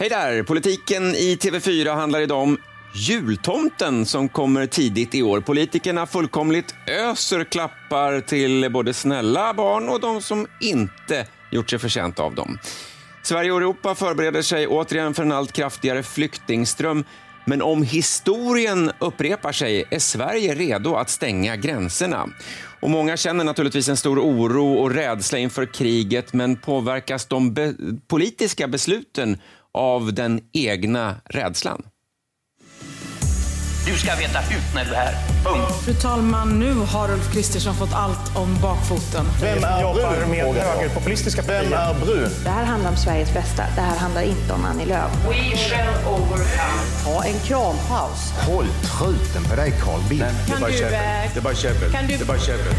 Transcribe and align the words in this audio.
Hej 0.00 0.08
där! 0.08 0.42
Politiken 0.42 1.14
i 1.14 1.36
TV4 1.36 1.94
handlar 1.94 2.20
idag 2.20 2.42
om 2.42 2.58
jultomten 2.94 4.06
som 4.06 4.28
kommer 4.28 4.66
tidigt 4.66 5.14
i 5.14 5.22
år. 5.22 5.40
Politikerna 5.40 6.06
fullkomligt 6.06 6.74
öser 6.86 7.44
klappar 7.44 8.20
till 8.20 8.70
både 8.70 8.94
snälla 8.94 9.54
barn 9.54 9.88
och 9.88 10.00
de 10.00 10.22
som 10.22 10.46
inte 10.60 11.26
gjort 11.50 11.70
sig 11.70 11.78
förtjänta 11.78 12.22
av 12.22 12.34
dem. 12.34 12.58
Sverige 13.22 13.52
och 13.52 13.58
Europa 13.58 13.94
förbereder 13.94 14.42
sig 14.42 14.66
återigen 14.66 15.14
för 15.14 15.22
en 15.22 15.32
allt 15.32 15.52
kraftigare 15.52 16.02
flyktingström. 16.02 17.04
Men 17.44 17.62
om 17.62 17.82
historien 17.82 18.92
upprepar 18.98 19.52
sig 19.52 19.84
är 19.90 19.98
Sverige 19.98 20.54
redo 20.54 20.94
att 20.94 21.10
stänga 21.10 21.56
gränserna. 21.56 22.28
Och 22.80 22.90
många 22.90 23.16
känner 23.16 23.44
naturligtvis 23.44 23.88
en 23.88 23.96
stor 23.96 24.18
oro 24.18 24.74
och 24.74 24.90
rädsla 24.90 25.38
inför 25.38 25.66
kriget 25.66 26.32
men 26.32 26.56
påverkas 26.56 27.26
de 27.26 27.54
be 27.54 27.74
politiska 28.08 28.68
besluten 28.68 29.38
av 29.78 30.14
den 30.14 30.40
egna 30.52 31.14
rädslan? 31.24 31.82
Du 33.86 33.98
ska 33.98 34.14
veta 34.14 34.38
hut 34.38 34.74
när 34.74 34.84
du 34.84 34.90
är 34.90 34.94
här. 34.94 35.14
Punkt. 35.44 35.72
Fru 35.84 35.94
talman, 35.94 36.58
nu 36.58 36.74
har 36.74 37.12
Ulf 37.12 37.32
Kristersson 37.32 37.74
fått 37.74 37.94
allt 37.94 38.36
om 38.36 38.58
bakfoten. 38.62 39.26
Vem 39.40 39.64
är 39.64 39.80
jobbar 39.82 40.26
med 40.30 40.54
högerpopulistiska 40.54 41.42
partier? 41.42 41.62
Vem 41.62 41.72
är 41.72 41.94
brun? 41.94 42.30
Det 42.44 42.50
här 42.50 42.64
handlar 42.64 42.90
om 42.90 42.96
Sveriges 42.96 43.34
bästa. 43.34 43.62
Det 43.74 43.80
här 43.80 43.96
handlar 43.96 44.22
inte 44.22 44.52
om 44.52 44.64
Annie 44.64 44.86
Lööf. 44.86 45.12
We 45.28 45.56
shall 45.56 46.14
overcome. 46.14 46.82
Ha 47.04 47.24
en 47.24 47.38
krampaus. 47.40 48.32
Håll 48.46 48.66
truten 48.66 49.44
på 49.50 49.56
dig, 49.56 49.72
Carl 49.84 50.00
Bildt. 50.08 50.24
Det 50.46 50.52
är 50.52 50.60
bara 50.60 50.72
käbbel. 50.72 50.92
Det 51.34 51.40
är 51.40 51.42
bara 51.42 51.54
käbbel. 51.54 51.92
Det 52.08 52.20
är 52.20 52.24
bara 52.24 52.38
käbbel. 52.38 52.74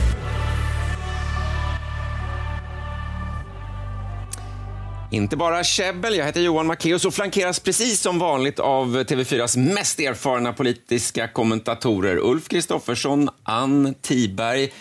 Inte 5.12 5.38
bara 5.38 5.64
käbbel, 5.64 6.16
jag 6.16 6.26
heter 6.26 6.42
Johan 6.42 6.68
Macéus 6.68 7.06
och 7.06 7.14
flankeras 7.14 7.60
precis 7.60 8.02
som 8.02 8.20
vanligt 8.20 8.60
av 8.60 8.98
TV4s 8.98 9.58
mest 9.74 10.00
erfarna 10.00 10.54
politiska 10.54 11.28
kommentatorer 11.28 12.18
Ulf 12.18 12.48
Kristoffersson, 12.48 13.30
Ann 13.44 13.94
Tiberg. 14.02 14.74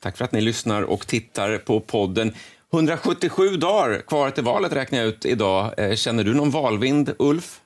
Tack 0.00 0.16
för 0.16 0.24
att 0.24 0.32
ni 0.32 0.40
lyssnar 0.40 0.82
och 0.82 1.06
tittar 1.06 1.58
på 1.58 1.80
podden. 1.80 2.34
177 2.72 3.56
dagar 3.56 4.00
kvar 4.00 4.30
till 4.30 4.44
valet 4.44 4.72
räknar 4.72 4.98
jag 4.98 5.08
ut 5.08 5.26
idag. 5.26 5.74
Eh, 5.76 5.94
känner 5.94 6.24
du 6.24 6.34
någon 6.34 6.50
valvind, 6.50 7.14
Ulf? 7.18 7.60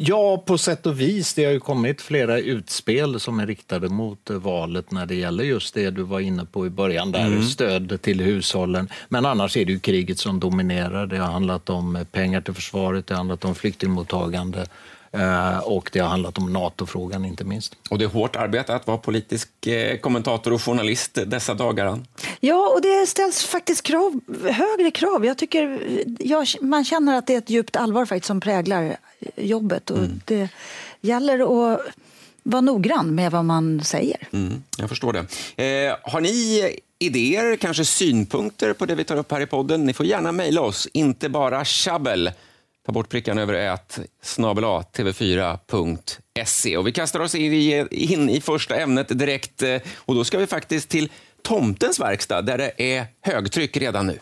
Ja, 0.00 0.42
på 0.46 0.58
sätt 0.58 0.86
och 0.86 1.00
vis. 1.00 1.34
Det 1.34 1.44
har 1.44 1.52
ju 1.52 1.60
kommit 1.60 2.02
flera 2.02 2.38
utspel 2.38 3.20
som 3.20 3.40
är 3.40 3.46
riktade 3.46 3.88
mot 3.88 4.30
valet 4.30 4.90
när 4.90 5.06
det 5.06 5.14
gäller 5.14 5.44
just 5.44 5.74
det 5.74 5.90
du 5.90 6.02
var 6.02 6.20
inne 6.20 6.44
på 6.44 6.66
i 6.66 6.70
början, 6.70 7.12
där 7.12 7.26
mm. 7.26 7.42
stöd 7.42 8.02
till 8.02 8.20
hushållen. 8.20 8.88
Men 9.08 9.26
annars 9.26 9.56
är 9.56 9.64
det 9.64 9.72
ju 9.72 9.78
kriget 9.78 10.18
som 10.18 10.40
dominerar. 10.40 11.06
Det 11.06 11.16
har 11.16 11.32
handlat 11.32 11.70
om 11.70 12.06
pengar 12.12 12.40
till 12.40 12.54
försvaret, 12.54 13.06
det 13.06 13.14
har 13.14 13.18
handlat 13.18 13.44
om 13.44 13.54
flyktingmottagande 13.54 14.60
eh, 14.60 14.66
och 15.62 15.90
det 15.92 15.98
har 15.98 16.08
handlat 16.08 16.38
om 16.38 16.52
NATO-frågan 16.52 17.24
inte 17.24 17.44
minst. 17.44 17.76
Och 17.90 17.98
det 17.98 18.04
är 18.04 18.08
hårt 18.08 18.36
arbete 18.36 18.74
att 18.74 18.86
vara 18.86 18.98
politisk 18.98 19.66
eh, 19.66 19.98
kommentator 19.98 20.52
och 20.52 20.62
journalist 20.62 21.18
dessa 21.26 21.54
dagar. 21.54 22.00
Ja, 22.40 22.72
och 22.74 22.82
det 22.82 23.06
ställs 23.06 23.44
faktiskt 23.44 23.82
krav, 23.82 24.20
högre 24.42 24.90
krav. 24.90 25.26
Jag 25.26 25.38
tycker, 25.38 25.80
jag, 26.18 26.46
man 26.60 26.84
känner 26.84 27.18
att 27.18 27.26
det 27.26 27.34
är 27.34 27.38
ett 27.38 27.50
djupt 27.50 27.76
allvar 27.76 28.06
faktiskt 28.06 28.26
som 28.26 28.40
präglar 28.40 28.96
jobbet. 29.36 29.90
Och 29.90 29.98
mm. 29.98 30.20
Det 30.24 30.48
gäller 31.00 31.38
att 31.74 31.80
vara 32.42 32.60
noggrann 32.60 33.14
med 33.14 33.32
vad 33.32 33.44
man 33.44 33.84
säger. 33.84 34.28
Mm, 34.32 34.62
jag 34.78 34.88
förstår 34.88 35.12
det. 35.12 35.18
Eh, 35.64 35.96
har 36.02 36.20
ni 36.20 36.78
idéer, 36.98 37.56
kanske 37.56 37.84
synpunkter 37.84 38.72
på 38.72 38.86
det 38.86 38.94
vi 38.94 39.04
tar 39.04 39.16
upp 39.16 39.32
här 39.32 39.40
i 39.40 39.46
podden? 39.46 39.84
Ni 39.84 39.92
får 39.92 40.06
gärna 40.06 40.32
mejla 40.32 40.60
oss, 40.60 40.88
inte 40.92 41.28
bara 41.28 41.64
tjabbel. 41.64 42.30
Ta 42.88 42.92
bort 42.92 43.08
prickarna 43.08 43.42
över 43.42 43.54
ät, 43.54 43.98
snabel 44.22 44.64
tv4.se. 44.64 46.76
Och 46.76 46.86
vi 46.86 46.92
kastar 46.92 47.20
oss 47.20 47.34
in 47.34 48.30
i 48.30 48.40
första 48.40 48.76
ämnet 48.76 49.18
direkt 49.18 49.62
eh, 49.62 49.82
och 49.96 50.14
då 50.14 50.24
ska 50.24 50.38
vi 50.38 50.46
faktiskt 50.46 50.88
till 50.88 51.12
tomtens 51.42 52.00
verkstad 52.00 52.42
där 52.42 52.58
det 52.58 52.96
är 52.96 53.06
högtryck 53.20 53.76
redan 53.76 54.06
nu. 54.06 54.18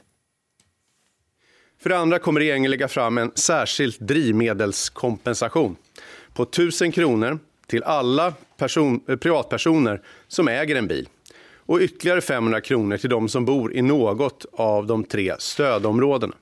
För 1.82 1.90
det 1.90 1.98
andra 1.98 2.18
kommer 2.18 2.40
regeringen 2.40 2.70
lägga 2.70 2.88
fram 2.88 3.18
en 3.18 3.32
särskild 3.34 3.96
drivmedelskompensation 3.98 5.76
på 6.34 6.42
1000 6.42 6.92
kronor 6.92 7.38
till 7.66 7.82
alla 7.82 8.34
person, 8.56 9.00
eh, 9.08 9.16
privatpersoner 9.16 10.02
som 10.28 10.48
äger 10.48 10.76
en 10.76 10.86
bil 10.86 11.08
och 11.56 11.80
ytterligare 11.80 12.20
500 12.20 12.60
kronor 12.60 12.96
till 12.96 13.10
de 13.10 13.28
som 13.28 13.44
bor 13.44 13.74
i 13.74 13.82
något 13.82 14.46
av 14.52 14.86
de 14.86 15.04
tre 15.04 15.34
stödområdena. 15.38 16.34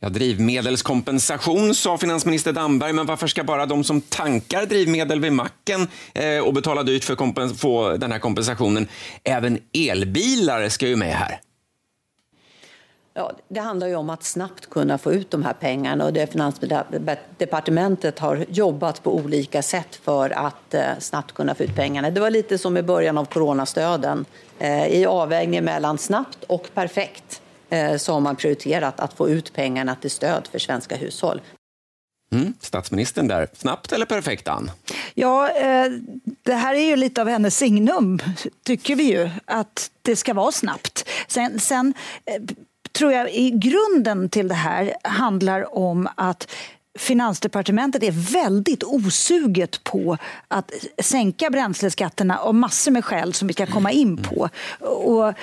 Ja, 0.00 0.08
drivmedelskompensation 0.08 1.74
sa 1.74 1.98
finansminister 1.98 2.52
Damberg, 2.52 2.92
men 2.92 3.06
varför 3.06 3.26
ska 3.26 3.44
bara 3.44 3.66
de 3.66 3.84
som 3.84 4.00
tankar 4.00 4.66
drivmedel 4.66 5.20
vid 5.20 5.32
macken 5.32 5.88
eh, 6.14 6.38
och 6.38 6.54
betalar 6.54 6.84
dyrt 6.84 7.04
för 7.04 7.40
att 7.42 7.60
få 7.60 7.96
den 7.96 8.12
här 8.12 8.18
kompensationen? 8.18 8.88
Även 9.24 9.58
elbilar 9.72 10.68
ska 10.68 10.88
ju 10.88 10.96
med 10.96 11.14
här. 11.14 11.40
Ja, 13.14 13.32
det 13.48 13.60
handlar 13.60 13.86
ju 13.86 13.96
om 13.96 14.10
att 14.10 14.24
snabbt 14.24 14.70
kunna 14.70 14.98
få 14.98 15.12
ut 15.12 15.30
de 15.30 15.42
här 15.42 15.52
pengarna 15.52 16.04
och 16.04 16.12
det 16.12 16.32
Finansdepartementet 16.32 18.18
har 18.18 18.44
jobbat 18.48 19.02
på 19.02 19.14
olika 19.14 19.62
sätt 19.62 20.00
för 20.04 20.30
att 20.30 20.74
eh, 20.74 20.82
snabbt 20.98 21.34
kunna 21.34 21.54
få 21.54 21.62
ut 21.62 21.76
pengarna. 21.76 22.10
Det 22.10 22.20
var 22.20 22.30
lite 22.30 22.58
som 22.58 22.76
i 22.76 22.82
början 22.82 23.18
av 23.18 23.24
coronastöden. 23.24 24.24
Eh, 24.58 24.86
I 24.86 25.06
avvägningen 25.06 25.64
mellan 25.64 25.98
snabbt 25.98 26.44
och 26.44 26.68
perfekt 26.74 27.42
så 27.98 28.12
har 28.12 28.20
man 28.20 28.36
prioriterat 28.36 29.00
att 29.00 29.12
få 29.12 29.28
ut 29.28 29.52
pengarna 29.52 29.94
till 29.94 30.10
stöd 30.10 30.48
för 30.52 30.58
svenska 30.58 30.96
hushåll. 30.96 31.40
Mm, 32.32 32.54
statsministern 32.60 33.28
där. 33.28 33.48
Snabbt 33.52 33.92
eller 33.92 34.06
perfekt, 34.06 34.48
Ann? 34.48 34.70
Ja, 35.14 35.50
eh, 35.50 35.90
det 36.42 36.54
här 36.54 36.74
är 36.74 36.84
ju 36.84 36.96
lite 36.96 37.20
av 37.20 37.28
hennes 37.28 37.56
signum, 37.56 38.18
tycker 38.64 38.96
vi 38.96 39.02
ju. 39.02 39.30
Att 39.44 39.90
det 40.02 40.16
ska 40.16 40.34
vara 40.34 40.52
snabbt. 40.52 41.08
Sen, 41.28 41.60
sen 41.60 41.94
eh, 42.24 42.42
tror 42.92 43.12
jag 43.12 43.34
i 43.34 43.50
grunden 43.50 44.28
till 44.28 44.48
det 44.48 44.54
här 44.54 44.94
handlar 45.02 45.78
om 45.78 46.08
att 46.14 46.50
Finansdepartementet 46.98 48.02
är 48.02 48.32
väldigt 48.32 48.84
osuget 48.84 49.84
på 49.84 50.18
att 50.48 50.72
sänka 51.02 51.50
bränsleskatterna 51.50 52.38
av 52.38 52.54
massor 52.54 52.92
med 52.92 53.04
skäl 53.04 53.34
som 53.34 53.48
vi 53.48 53.54
ska 53.54 53.66
komma 53.66 53.92
in 53.92 54.16
på. 54.16 54.48
Och 54.80 55.34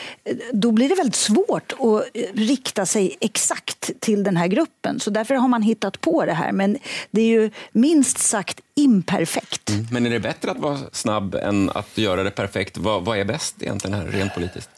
då 0.54 0.72
blir 0.72 0.90
det 0.90 0.96
väldigt 0.96 1.16
svårt 1.16 1.74
att 1.74 2.06
rikta 2.34 2.86
sig 2.86 3.18
exakt 3.22 3.92
till 4.00 4.24
den 4.24 4.38
här 4.38 4.48
gruppen. 4.48 5.00
Så 5.00 5.10
därför 5.10 5.36
har 5.36 5.48
man 5.48 5.62
hittat 5.62 6.02
på 6.02 6.26
det 6.26 6.34
här. 6.34 6.52
Men 6.52 6.78
det 7.12 7.22
är 7.22 7.28
ju 7.28 7.52
minst 7.72 8.18
sagt 8.18 8.62
imperfekt. 8.76 9.70
Mm. 9.70 9.88
Men 9.92 10.06
är 10.06 10.10
det 10.10 10.20
bättre 10.20 10.52
att 10.52 10.60
vara 10.60 10.80
snabb 10.92 11.36
än 11.36 11.70
att 11.70 11.98
göra 11.98 12.24
det 12.24 12.32
perfekt? 12.32 12.78
Vad, 12.78 13.06
vad 13.06 13.18
är 13.18 13.26
bäst 13.26 13.56
egentligen 13.62 13.94
här, 13.94 14.08
rent 14.08 14.34
politiskt? 14.34 14.70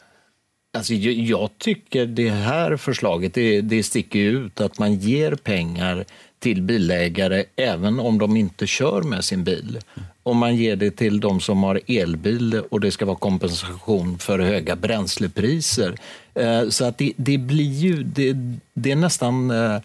Alltså, 0.72 0.94
jag 0.94 1.50
tycker 1.58 2.06
det 2.06 2.30
här 2.30 2.76
förslaget 2.76 3.34
det, 3.34 3.60
det 3.60 3.82
sticker 3.82 4.18
ut 4.18 4.60
att 4.60 4.78
man 4.78 4.94
ger 4.94 5.34
pengar 5.34 6.04
till 6.38 6.62
bilägare 6.62 7.44
även 7.56 8.00
om 8.00 8.18
de 8.18 8.36
inte 8.36 8.66
kör 8.66 9.02
med 9.02 9.24
sin 9.24 9.44
bil. 9.44 9.78
Om 10.22 10.36
man 10.36 10.56
ger 10.56 10.76
det 10.76 10.90
till 10.90 11.20
de 11.20 11.40
som 11.40 11.62
har 11.62 11.80
elbil 11.86 12.62
och 12.70 12.80
det 12.80 12.90
ska 12.90 13.06
vara 13.06 13.16
kompensation 13.16 14.18
för 14.18 14.38
höga 14.38 14.76
bränslepriser. 14.76 15.94
Eh, 16.34 16.68
så 16.68 16.84
att 16.84 16.98
det, 16.98 17.12
det 17.16 17.38
blir 17.38 17.72
ju, 17.72 18.02
det, 18.02 18.36
det 18.74 18.90
är 18.90 18.96
nästan 18.96 19.50
eh, 19.50 19.80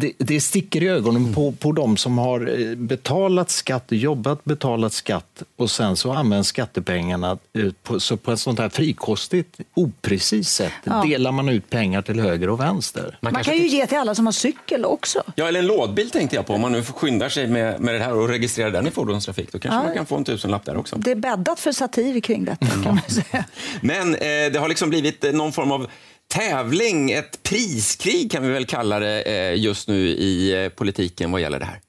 det, 0.00 0.12
det 0.18 0.40
sticker 0.40 0.82
i 0.82 0.88
ögonen 0.88 1.22
mm. 1.22 1.34
på, 1.34 1.52
på 1.52 1.72
de 1.72 1.96
som 1.96 2.18
har 2.18 2.60
eh, 2.60 2.74
betalat 2.74 3.50
skatt, 3.50 3.84
jobbat, 3.88 4.44
betalat 4.44 4.92
skatt 4.92 5.42
och 5.56 5.70
sen 5.70 5.96
så 5.96 6.12
används 6.12 6.48
skattepengarna 6.48 7.38
eh, 7.52 7.72
på, 7.82 8.00
så 8.00 8.16
på 8.16 8.32
ett 8.32 8.40
sånt 8.40 8.58
här 8.58 8.68
frikostigt, 8.68 9.60
oprecist 9.74 10.54
sätt 10.54 10.72
ja. 10.84 11.02
delar 11.02 11.32
man 11.32 11.48
ut 11.48 11.70
pengar 11.70 12.02
till 12.02 12.20
höger 12.20 12.48
och 12.48 12.60
vänster. 12.60 13.18
Man, 13.20 13.32
man 13.32 13.44
kan 13.44 13.56
ju 13.56 13.66
ge 13.66 13.86
till 13.86 13.98
alla 13.98 14.14
som 14.14 14.26
har 14.26 14.32
cykel 14.32 14.84
också. 14.84 15.22
Ja, 15.34 15.48
eller 15.48 15.60
en 15.60 15.66
lådbil 15.66 16.10
tänkte 16.10 16.36
jag 16.36 16.46
på. 16.46 16.54
Om 16.54 16.60
man 16.60 16.72
nu 16.72 16.82
skyndar 16.82 17.28
sig 17.28 17.46
med, 17.46 17.80
med 17.80 17.94
det 17.94 18.00
här 18.00 18.14
och 18.14 18.28
registrerar 18.28 18.70
den 18.70 18.86
i 18.86 18.90
fordonstrafik, 18.90 19.52
då 19.52 19.58
kanske 19.58 19.80
ja. 19.80 19.84
man 19.84 19.94
kan 19.94 20.06
få 20.06 20.16
en 20.16 20.24
tusenlapp 20.24 20.64
där 20.64 20.76
också. 20.76 20.96
Det 20.96 21.10
är 21.10 21.14
bäddat 21.14 21.60
för 21.60 21.72
satir 21.72 22.20
kring 22.20 22.44
detta, 22.44 22.66
kan 22.66 22.82
man 22.94 23.00
säga. 23.08 23.44
Men 23.80 24.14
eh, 24.14 24.52
det 24.52 24.58
har 24.58 24.68
liksom 24.68 24.90
blivit 24.90 25.34
någon 25.34 25.52
form 25.52 25.72
av 25.72 25.86
tävling, 26.28 27.10
ett 27.10 27.42
priskrig 27.42 28.30
kan 28.30 28.42
vi 28.42 28.48
väl 28.48 28.66
kalla 28.66 28.98
det 28.98 29.22
eh, 29.22 29.54
just 29.54 29.88
nu 29.88 30.08
i 30.08 30.64
eh, 30.64 30.68
politiken 30.68 31.32
vad 31.32 31.40
gäller 31.40 31.58
det 31.58 31.64
här. 31.64 31.80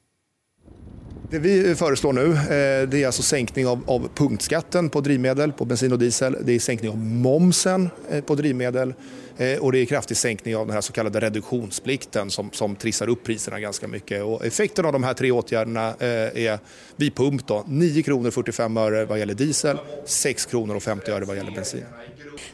Det 1.31 1.39
vi 1.39 1.75
föreslår 1.75 2.13
nu 2.13 2.31
eh, 2.31 2.89
det 2.89 3.03
är 3.03 3.05
alltså 3.05 3.21
sänkning 3.21 3.67
av, 3.67 3.83
av, 3.85 4.09
punktskatten 4.15 4.89
på 4.89 5.01
drivmedel, 5.01 5.51
på 5.51 5.65
bensin 5.65 5.91
och 5.91 5.99
diesel. 5.99 6.37
Det 6.41 6.55
är 6.55 6.59
sänkning 6.59 6.91
av 6.91 6.97
momsen 6.97 7.89
eh, 8.11 8.23
på 8.23 8.35
drivmedel. 8.35 8.93
Eh, 9.37 9.59
och 9.59 9.71
det 9.71 9.79
är 9.79 9.85
kraftig 9.85 10.17
sänkning 10.17 10.55
av 10.55 10.65
den 10.65 10.73
här 10.73 10.81
så 10.81 10.93
kallade 10.93 11.19
reduktionsplikten 11.19 12.31
som, 12.31 12.49
som 12.51 12.75
trissar 12.75 13.09
upp 13.09 13.23
priserna 13.23 13.59
ganska 13.59 13.87
mycket. 13.87 14.23
Och 14.23 14.45
effekten 14.45 14.85
av 14.85 14.93
de 14.93 15.03
här 15.03 15.13
tre 15.13 15.31
åtgärderna 15.31 15.95
är 15.99 16.59
vid 16.95 17.15
pump 17.15 17.47
då, 17.47 17.63
9 17.67 18.03
kronor 18.03 18.31
45 18.31 18.77
öre 18.77 19.05
vad 19.05 19.19
gäller 19.19 19.33
diesel, 19.33 19.77
6 20.05 20.45
kronor 20.45 20.75
och 20.75 20.83
50 20.83 21.11
öre 21.11 21.25
vad 21.25 21.37
gäller 21.37 21.51
bensin. 21.51 21.83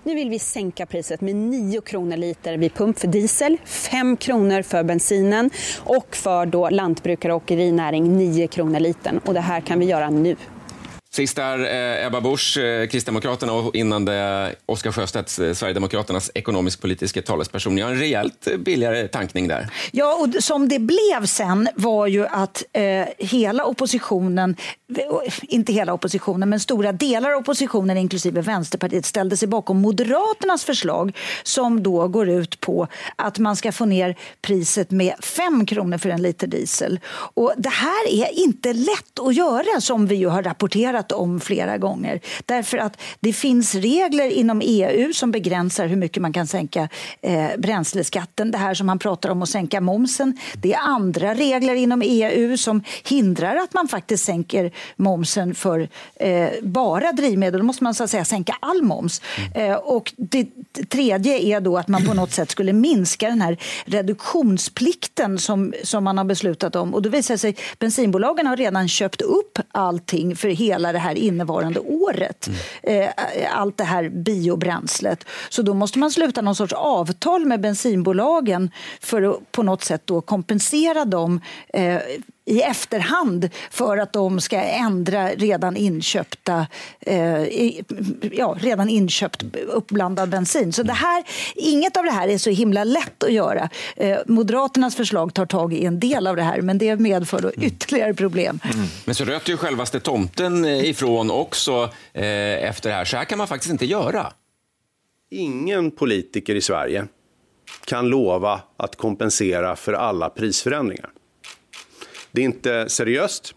Nu 0.03 0.15
vill 0.15 0.29
vi 0.29 0.39
sänka 0.39 0.85
priset 0.85 1.21
med 1.21 1.35
9 1.35 1.81
kronor 1.81 2.17
liter 2.17 2.57
vid 2.57 2.73
pump 2.73 2.99
för 2.99 3.07
diesel, 3.07 3.57
5 3.65 4.17
kronor 4.17 4.61
för 4.61 4.83
bensinen 4.83 5.49
och 5.79 6.15
för 6.15 6.45
då 6.45 6.69
lantbrukare 6.69 7.33
och 7.33 7.43
åkerinäring 7.43 8.17
9 8.17 8.47
kronor 8.47 8.64
litern. 8.73 9.19
Och 9.25 9.33
det 9.33 9.41
här 9.41 9.61
kan 9.61 9.79
vi 9.79 9.85
göra 9.85 10.09
nu. 10.09 10.35
Sist 11.15 11.37
är 11.37 11.59
eh, 11.59 12.05
Ebba 12.05 12.21
Busch, 12.21 12.57
eh, 12.57 12.87
Kristdemokraterna 12.87 13.53
och 13.53 13.75
innan 13.75 14.05
det 14.05 14.55
Oskar 14.65 14.91
Sjöstedt, 14.91 15.39
eh, 15.39 15.53
Sverigedemokraternas 15.53 16.31
ekonomisk-politiska 16.33 17.21
talesperson. 17.21 17.75
Ni 17.75 17.81
har 17.81 17.91
en 17.91 17.99
rejält 17.99 18.47
billigare 18.59 19.07
tankning 19.07 19.47
där. 19.47 19.67
Ja, 19.91 20.15
och 20.15 20.43
som 20.43 20.69
det 20.69 20.79
blev 20.79 21.25
sen 21.25 21.67
var 21.75 22.07
ju 22.07 22.27
att 22.27 22.63
eh, 22.73 23.05
hela 23.17 23.65
oppositionen, 23.65 24.55
inte 25.41 25.73
hela 25.73 25.93
oppositionen, 25.93 26.49
men 26.49 26.59
stora 26.59 26.91
delar 26.91 27.31
av 27.31 27.39
oppositionen 27.39 27.97
inklusive 27.97 28.41
Vänsterpartiet 28.41 29.05
ställde 29.05 29.37
sig 29.37 29.47
bakom 29.47 29.81
Moderaternas 29.81 30.63
förslag 30.63 31.17
som 31.43 31.83
då 31.83 32.07
går 32.07 32.29
ut 32.29 32.59
på 32.59 32.87
att 33.15 33.39
man 33.39 33.55
ska 33.55 33.71
få 33.71 33.85
ner 33.85 34.15
priset 34.41 34.91
med 34.91 35.13
5 35.19 35.65
kronor 35.65 35.97
för 35.97 36.09
en 36.09 36.21
liter 36.21 36.47
diesel. 36.47 36.99
Och 37.33 37.53
det 37.57 37.69
här 37.69 38.09
är 38.09 38.39
inte 38.39 38.73
lätt 38.73 39.19
att 39.19 39.35
göra 39.35 39.81
som 39.81 40.07
vi 40.07 40.15
ju 40.15 40.27
har 40.27 40.43
rapporterat 40.43 41.11
om 41.11 41.39
flera 41.39 41.77
gånger. 41.77 42.21
Därför 42.45 42.77
att 42.77 43.01
det 43.19 43.33
finns 43.33 43.75
regler 43.75 44.29
inom 44.29 44.61
EU 44.63 45.13
som 45.13 45.31
begränsar 45.31 45.87
hur 45.87 45.97
mycket 45.97 46.21
man 46.21 46.33
kan 46.33 46.47
sänka 46.47 46.89
eh, 47.21 47.47
bränsleskatten. 47.57 48.51
Det 48.51 48.57
här 48.57 48.73
som 48.73 48.87
man 48.87 48.99
pratar 48.99 49.29
om 49.29 49.41
att 49.41 49.49
sänka 49.49 49.81
momsen. 49.81 50.37
Det 50.53 50.73
är 50.73 50.79
andra 50.79 51.33
regler 51.33 51.75
inom 51.75 52.01
EU 52.05 52.57
som 52.57 52.83
hindrar 53.03 53.55
att 53.55 53.73
man 53.73 53.87
faktiskt 53.87 54.25
sänker 54.25 54.71
momsen 54.95 55.55
för 55.55 55.89
eh, 56.15 56.49
bara 56.61 57.11
drivmedel. 57.11 57.59
Då 57.59 57.65
måste 57.65 57.83
man 57.83 57.93
så 57.93 58.03
att 58.03 58.09
säga 58.09 58.25
sänka 58.25 58.57
all 58.59 58.81
moms. 58.81 59.21
Eh, 59.55 59.73
och 59.73 60.13
det 60.17 60.47
tredje 60.89 61.37
är 61.37 61.61
då 61.61 61.77
att 61.77 61.87
man 61.87 62.05
på 62.05 62.13
något 62.13 62.31
sätt 62.31 62.51
skulle 62.51 62.73
minska 62.73 63.29
den 63.29 63.41
här 63.41 63.57
reduktionsplikten 63.85 65.39
som, 65.39 65.73
som 65.83 66.03
man 66.03 66.17
har 66.17 66.25
beslutat 66.25 66.75
om. 66.75 66.93
Och 66.93 67.01
då 67.01 67.09
visar 67.09 67.33
det 67.33 67.37
sig 67.37 67.55
bensinbolagen 67.79 68.47
har 68.47 68.57
redan 68.57 68.87
köpt 68.87 69.21
upp 69.21 69.59
allting 69.71 70.35
för 70.35 70.47
hela 70.47 70.91
det 70.91 70.99
här 70.99 71.15
innevarande 71.15 71.79
året. 71.79 72.49
Mm. 72.83 73.11
Allt 73.51 73.77
det 73.77 73.83
här 73.83 74.09
biobränslet. 74.09 75.25
Så 75.49 75.61
då 75.61 75.73
måste 75.73 75.99
man 75.99 76.11
sluta 76.11 76.41
någon 76.41 76.55
sorts 76.55 76.73
avtal 76.73 77.45
med 77.45 77.61
bensinbolagen 77.61 78.71
för 79.01 79.21
att 79.21 79.51
på 79.51 79.63
något 79.63 79.83
sätt 79.83 80.01
då 80.05 80.21
kompensera 80.21 81.05
dem 81.05 81.41
eh, 81.73 81.99
i 82.45 82.61
efterhand 82.61 83.49
för 83.71 83.97
att 83.97 84.13
de 84.13 84.41
ska 84.41 84.61
ändra 84.61 85.29
redan 85.29 85.77
inköpta 85.77 86.67
eh, 86.99 87.43
ja, 88.31 88.57
redan 88.59 88.89
inköpt 88.89 89.43
uppblandad 89.67 90.29
bensin. 90.29 90.73
Så 90.73 90.83
det 90.83 90.93
här, 90.93 91.23
inget 91.55 91.97
av 91.97 92.03
det 92.03 92.11
här 92.11 92.27
är 92.27 92.37
så 92.37 92.49
himla 92.49 92.83
lätt 92.83 93.23
att 93.23 93.33
göra. 93.33 93.69
Eh, 93.95 94.17
Moderaternas 94.25 94.95
förslag 94.95 95.33
tar 95.33 95.45
tag 95.45 95.73
i 95.73 95.85
en 95.85 95.99
del 95.99 96.27
av 96.27 96.35
det 96.35 96.43
här 96.43 96.61
men 96.61 96.77
det 96.77 96.95
medför 96.95 97.41
då 97.41 97.51
mm. 97.55 97.67
ytterligare 97.67 98.13
problem. 98.13 98.59
Mm. 98.63 98.85
Men 99.05 99.15
så 99.15 99.25
röt 99.25 99.49
ju 99.49 99.57
självaste 99.57 99.99
tomten 99.99 100.65
eh, 100.65 100.89
ifrån 100.89 101.31
också 101.31 101.89
eh, 102.13 102.23
efter 102.69 102.89
det 102.89 102.95
här. 102.95 103.05
Så 103.05 103.17
här 103.17 103.25
kan 103.25 103.37
man 103.37 103.47
faktiskt 103.47 103.71
inte 103.71 103.85
göra. 103.85 104.33
Ingen 105.31 105.91
politiker 105.91 106.55
i 106.55 106.61
Sverige 106.61 107.05
kan 107.85 108.07
lova 108.07 108.61
att 108.77 108.95
kompensera 108.95 109.75
för 109.75 109.93
alla 109.93 110.29
prisförändringar. 110.29 111.09
Det 112.35 112.41
är 112.41 112.45
inte 112.45 112.89
seriöst 112.89 113.55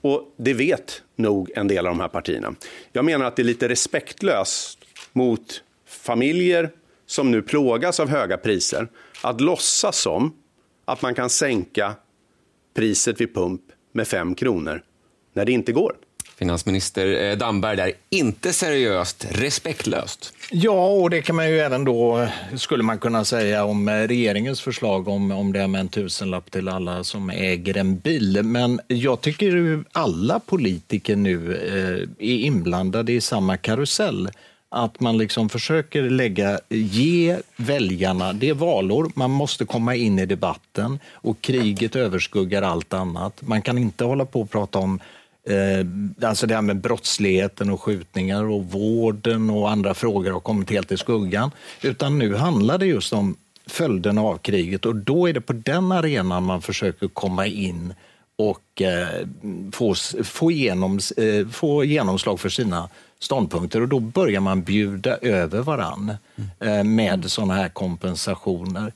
och 0.00 0.34
det 0.36 0.54
vet 0.54 1.02
nog 1.16 1.50
en 1.54 1.68
del 1.68 1.86
av 1.86 1.92
de 1.92 2.00
här 2.00 2.08
partierna. 2.08 2.54
Jag 2.92 3.04
menar 3.04 3.24
att 3.24 3.36
det 3.36 3.42
är 3.42 3.44
lite 3.44 3.68
respektlöst 3.68 4.78
mot 5.12 5.62
familjer 5.86 6.70
som 7.06 7.30
nu 7.30 7.42
plågas 7.42 8.00
av 8.00 8.08
höga 8.08 8.36
priser 8.36 8.88
att 9.22 9.40
låtsas 9.40 9.98
som 9.98 10.36
att 10.84 11.02
man 11.02 11.14
kan 11.14 11.30
sänka 11.30 11.94
priset 12.74 13.20
vid 13.20 13.34
pump 13.34 13.62
med 13.92 14.08
5 14.08 14.34
kronor 14.34 14.82
när 15.32 15.44
det 15.44 15.52
inte 15.52 15.72
går. 15.72 15.96
Finansminister 16.38 17.30
eh, 17.30 17.36
Damberg 17.36 17.76
där, 17.76 17.92
inte 18.10 18.52
seriöst, 18.52 19.26
respektlöst. 19.30 20.32
Ja, 20.50 20.86
och 20.86 21.10
det 21.10 21.22
kan 21.22 21.36
man 21.36 21.50
ju 21.50 21.58
även 21.58 21.84
då, 21.84 22.28
skulle 22.56 22.82
man 22.82 22.98
kunna 22.98 23.24
säga 23.24 23.64
om 23.64 23.88
eh, 23.88 23.92
regeringens 23.92 24.60
förslag 24.60 25.08
om, 25.08 25.30
om 25.30 25.52
det 25.52 25.66
med 25.66 25.80
en 25.80 25.88
tusenlapp 25.88 26.50
till 26.50 26.68
alla 26.68 27.04
som 27.04 27.30
äger 27.30 27.76
en 27.76 27.98
bil. 27.98 28.42
Men 28.42 28.80
jag 28.86 29.20
tycker 29.20 29.84
alla 29.92 30.40
politiker 30.40 31.16
nu 31.16 31.54
eh, 31.56 32.28
är 32.28 32.36
inblandade 32.36 33.12
i 33.12 33.20
samma 33.20 33.56
karusell 33.56 34.28
att 34.68 35.00
man 35.00 35.18
liksom 35.18 35.48
försöker 35.48 36.02
lägga, 36.02 36.60
ge 36.68 37.36
väljarna, 37.56 38.32
det 38.32 38.48
är 38.48 38.54
valår, 38.54 39.10
man 39.14 39.30
måste 39.30 39.64
komma 39.64 39.94
in 39.94 40.18
i 40.18 40.26
debatten 40.26 40.98
och 41.12 41.40
kriget 41.40 41.96
överskuggar 41.96 42.62
allt 42.62 42.94
annat. 42.94 43.42
Man 43.42 43.62
kan 43.62 43.78
inte 43.78 44.04
hålla 44.04 44.24
på 44.24 44.40
och 44.40 44.50
prata 44.50 44.78
om 44.78 45.00
Eh, 45.46 45.86
alltså 46.28 46.46
det 46.46 46.54
här 46.54 46.62
med 46.62 46.80
brottsligheten 46.80 47.70
och 47.70 47.82
skjutningar 47.82 48.44
och 48.44 48.64
vården 48.64 49.50
och 49.50 49.70
andra 49.70 49.94
frågor 49.94 50.30
har 50.30 50.40
kommit 50.40 50.70
helt 50.70 50.92
i 50.92 50.96
skuggan. 50.96 51.50
Utan 51.82 52.18
nu 52.18 52.34
handlar 52.34 52.78
det 52.78 52.86
just 52.86 53.12
om 53.12 53.36
följderna 53.66 54.22
av 54.22 54.38
kriget 54.38 54.86
och 54.86 54.96
då 54.96 55.28
är 55.28 55.32
det 55.32 55.40
på 55.40 55.52
den 55.52 55.92
arenan 55.92 56.42
man 56.42 56.62
försöker 56.62 57.08
komma 57.08 57.46
in 57.46 57.94
och 58.36 58.82
eh, 58.82 59.26
få, 59.72 59.94
få, 60.24 60.50
genom, 60.50 60.98
eh, 61.16 61.48
få 61.48 61.84
genomslag 61.84 62.40
för 62.40 62.48
sina 62.48 62.88
ståndpunkter 63.18 63.80
och 63.80 63.88
då 63.88 64.00
börjar 64.00 64.40
man 64.40 64.62
bjuda 64.62 65.16
över 65.16 65.60
varann 65.60 66.16
eh, 66.60 66.84
med 66.84 67.30
sådana 67.30 67.54
här 67.54 67.68
kompensationer. 67.68 68.92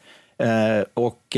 Och 0.95 1.37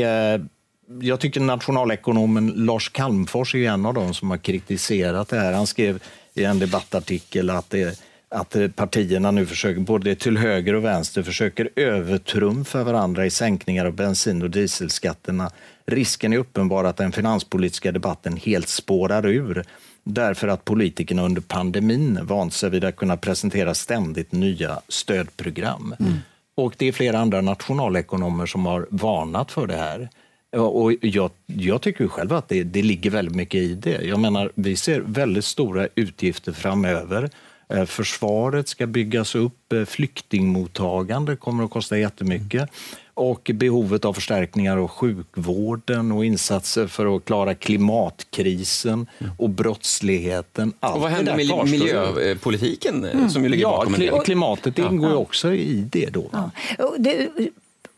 jag 1.01 1.19
tycker 1.19 1.39
nationalekonomen 1.39 2.47
Lars 2.55 2.89
Calmfors 2.89 3.55
är 3.55 3.69
en 3.69 3.85
av 3.85 3.93
dem 3.93 4.13
som 4.13 4.29
har 4.29 4.37
kritiserat 4.37 5.29
det 5.29 5.39
här. 5.39 5.53
Han 5.53 5.67
skrev 5.67 6.03
i 6.33 6.43
en 6.43 6.59
debattartikel 6.59 7.49
att, 7.49 7.69
det, 7.69 7.99
att 8.29 8.55
partierna 8.75 9.31
nu 9.31 9.45
försöker, 9.45 9.81
både 9.81 10.15
till 10.15 10.37
höger 10.37 10.73
och 10.73 10.85
vänster, 10.85 11.23
försöker 11.23 11.69
övertrumfa 11.75 12.83
varandra 12.83 13.25
i 13.25 13.29
sänkningar 13.29 13.85
av 13.85 13.93
bensin 13.93 14.41
och 14.41 14.49
dieselskatterna. 14.49 15.51
Risken 15.85 16.33
är 16.33 16.37
uppenbar 16.37 16.83
att 16.83 16.97
den 16.97 17.11
finanspolitiska 17.11 17.91
debatten 17.91 18.37
helt 18.37 18.67
spårar 18.67 19.25
ur 19.25 19.63
därför 20.03 20.47
att 20.47 20.65
politikerna 20.65 21.23
under 21.23 21.41
pandemin 21.41 22.19
vant 22.23 22.53
sig 22.53 22.69
vid 22.69 22.83
att 22.83 22.95
kunna 22.95 23.17
presentera 23.17 23.73
ständigt 23.73 24.31
nya 24.31 24.79
stödprogram. 24.87 25.95
Mm. 25.99 26.13
Och 26.55 26.73
det 26.77 26.87
är 26.87 26.91
flera 26.91 27.19
andra 27.19 27.41
nationalekonomer 27.41 28.45
som 28.45 28.65
har 28.65 28.87
varnat 28.89 29.51
för 29.51 29.67
det 29.67 29.75
här. 29.75 30.09
Och 30.53 30.93
jag, 31.01 31.31
jag 31.45 31.81
tycker 31.81 32.07
själv 32.07 32.33
att 32.33 32.49
det, 32.49 32.63
det 32.63 32.81
ligger 32.81 33.09
väldigt 33.09 33.35
mycket 33.35 33.61
i 33.61 33.73
det. 33.73 34.01
Jag 34.01 34.19
menar, 34.19 34.51
vi 34.55 34.75
ser 34.75 34.99
väldigt 34.99 35.45
stora 35.45 35.87
utgifter 35.95 36.51
framöver. 36.51 37.29
Eh, 37.69 37.85
försvaret 37.85 38.67
ska 38.67 38.87
byggas 38.87 39.35
upp, 39.35 39.73
eh, 39.73 39.85
flyktingmottagande 39.85 41.35
kommer 41.35 41.63
att 41.63 41.71
kosta 41.71 41.97
jättemycket 41.97 42.69
och 43.13 43.51
behovet 43.53 44.05
av 44.05 44.13
förstärkningar 44.13 44.77
av 44.77 44.87
sjukvården 44.87 46.11
och 46.11 46.25
insatser 46.25 46.87
för 46.87 47.15
att 47.15 47.25
klara 47.25 47.55
klimatkrisen 47.55 49.07
och 49.37 49.49
brottsligheten. 49.49 50.73
Allt 50.79 50.95
och 50.95 51.01
vad 51.01 51.11
händer 51.11 51.35
med 51.35 51.71
miljöpolitiken 51.71 53.05
mm. 53.05 53.29
som 53.29 53.43
ju 53.43 53.49
ligger 53.49 53.63
ja, 53.63 53.85
bakom 53.85 54.23
Klimatet 54.23 54.79
ingår 54.79 55.09
ju 55.09 55.15
också 55.15 55.53
i 55.53 55.87
det. 55.91 56.09
då. 56.13 56.29
Ja. 56.31 56.51
Det, 56.97 57.29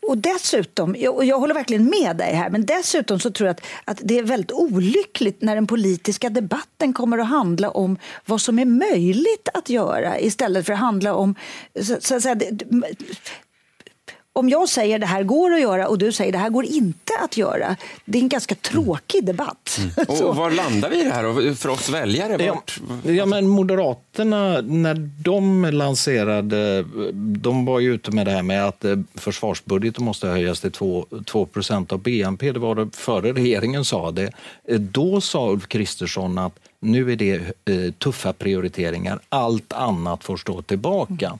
och 0.08 0.18
dessutom, 0.18 0.96
och 1.10 1.24
jag 1.24 1.38
håller 1.38 1.54
verkligen 1.54 1.84
med 1.84 2.16
dig 2.16 2.34
här, 2.34 2.50
men 2.50 2.66
dessutom 2.66 3.20
så 3.20 3.30
tror 3.30 3.46
jag 3.46 3.54
att, 3.54 3.64
att 3.84 4.00
det 4.04 4.18
är 4.18 4.22
väldigt 4.22 4.52
olyckligt 4.52 5.42
när 5.42 5.54
den 5.54 5.66
politiska 5.66 6.30
debatten 6.30 6.92
kommer 6.92 7.18
att 7.18 7.28
handla 7.28 7.70
om 7.70 7.98
vad 8.24 8.40
som 8.40 8.58
är 8.58 8.64
möjligt 8.64 9.48
att 9.54 9.68
göra 9.68 10.20
istället 10.20 10.66
för 10.66 10.72
att 10.72 10.78
handla 10.78 11.14
om 11.14 11.34
så, 11.82 11.96
så 12.00 12.16
att 12.16 12.22
säga, 12.22 12.36
om 14.36 14.48
jag 14.48 14.68
säger 14.68 14.98
det 14.98 15.06
här 15.06 15.22
går 15.22 15.52
att 15.54 15.60
göra 15.60 15.88
och 15.88 15.98
du 15.98 16.12
säger 16.12 16.32
det 16.32 16.38
här 16.38 16.50
går 16.50 16.64
inte 16.64 17.12
att 17.24 17.36
göra, 17.36 17.76
det 18.04 18.18
är 18.18 18.22
en 18.22 18.28
ganska 18.28 18.54
tråkig 18.54 19.24
debatt. 19.24 19.80
Mm. 19.80 19.90
Och 20.28 20.36
var 20.36 20.50
landar 20.50 20.90
vi 20.90 21.00
i 21.00 21.04
det 21.04 21.10
här 21.10 21.54
för 21.54 21.68
oss 21.68 21.88
väljare? 21.88 22.50
Vart... 22.50 22.80
Ja, 23.04 23.12
ja, 23.12 23.26
men 23.26 23.48
Moderaterna, 23.48 24.60
när 24.60 25.10
de 25.22 25.64
lanserade, 25.64 26.84
de 27.14 27.64
var 27.64 27.80
ju 27.80 27.94
ute 27.94 28.10
med 28.10 28.26
det 28.26 28.32
här 28.32 28.42
med 28.42 28.64
att 28.64 28.84
eh, 28.84 28.96
försvarsbudgeten 29.14 30.04
måste 30.04 30.28
höjas 30.28 30.60
till 30.60 30.72
2, 30.72 31.06
2 31.26 31.48
av 31.88 31.98
BNP, 31.98 32.52
det 32.52 32.58
var 32.58 32.74
det 32.74 32.96
före 32.96 33.32
regeringen 33.32 33.84
sa 33.84 34.10
det. 34.10 34.32
Eh, 34.68 34.78
då 34.78 35.20
sa 35.20 35.50
Ulf 35.50 35.68
Kristersson 35.68 36.38
att 36.38 36.58
nu 36.80 37.12
är 37.12 37.16
det 37.16 37.34
eh, 37.64 37.92
tuffa 37.98 38.32
prioriteringar, 38.32 39.20
allt 39.28 39.72
annat 39.72 40.24
får 40.24 40.36
stå 40.36 40.62
tillbaka. 40.62 41.38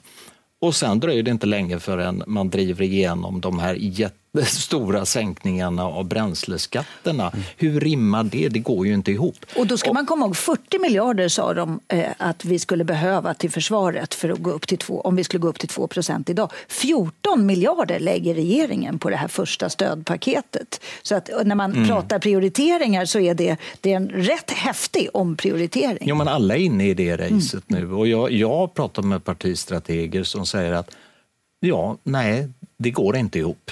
Och 0.60 0.74
sen 0.74 1.00
dröjer 1.00 1.22
det 1.22 1.30
inte 1.30 1.46
länge 1.46 1.78
förrän 1.78 2.22
man 2.26 2.50
driver 2.50 2.84
igenom 2.84 3.40
de 3.40 3.58
här 3.58 3.74
jättestora 4.40 5.06
sänkningarna 5.06 5.84
av 5.84 6.04
bränsleskatterna. 6.04 7.30
Mm. 7.30 7.44
Hur 7.56 7.80
rimmar 7.80 8.24
det? 8.24 8.48
Det 8.48 8.58
går 8.58 8.86
ju 8.86 8.94
inte 8.94 9.12
ihop. 9.12 9.36
Och 9.56 9.66
då 9.66 9.78
ska 9.78 9.88
och, 9.88 9.94
man 9.94 10.06
komma 10.06 10.26
ihåg 10.26 10.36
40 10.36 10.78
miljarder 10.78 11.28
sa 11.28 11.54
de 11.54 11.80
eh, 11.88 12.04
att 12.18 12.44
vi 12.44 12.58
skulle 12.58 12.84
behöva 12.84 13.34
till 13.34 13.50
försvaret 13.50 14.14
för 14.14 14.28
att 14.28 14.38
gå 14.38 14.50
upp 14.50 14.66
till 14.66 14.78
två, 14.78 15.00
om 15.00 15.16
vi 15.16 15.24
skulle 15.24 15.40
gå 15.40 15.48
upp 15.48 15.58
till 15.58 15.68
2 15.68 15.86
procent 15.86 16.30
idag. 16.30 16.52
14 16.68 17.46
miljarder 17.46 17.98
lägger 17.98 18.34
regeringen 18.34 18.98
på 18.98 19.10
det 19.10 19.16
här 19.16 19.28
första 19.28 19.68
stödpaketet. 19.70 20.80
Så 21.02 21.14
att 21.14 21.30
när 21.44 21.54
man 21.54 21.72
mm. 21.72 21.88
pratar 21.88 22.18
prioriteringar 22.18 23.04
så 23.04 23.18
är 23.18 23.34
det, 23.34 23.56
det 23.80 23.92
är 23.92 23.96
en 23.96 24.08
rätt 24.08 24.50
häftig 24.50 25.08
omprioritering. 25.12 26.08
Jo, 26.08 26.14
men 26.14 26.28
alla 26.28 26.56
är 26.56 26.60
inne 26.60 26.88
i 26.88 26.94
det 26.94 27.16
racet 27.16 27.70
mm. 27.70 27.88
nu 27.88 27.92
och 27.92 28.08
jag, 28.08 28.32
jag 28.32 28.74
pratar 28.74 29.02
med 29.02 29.24
partistrateger 29.24 30.22
som 30.22 30.46
säger 30.46 30.72
att 30.72 30.90
ja, 31.60 31.96
nej, 32.02 32.48
det 32.78 32.90
går 32.90 33.16
inte 33.16 33.38
ihop. 33.38 33.70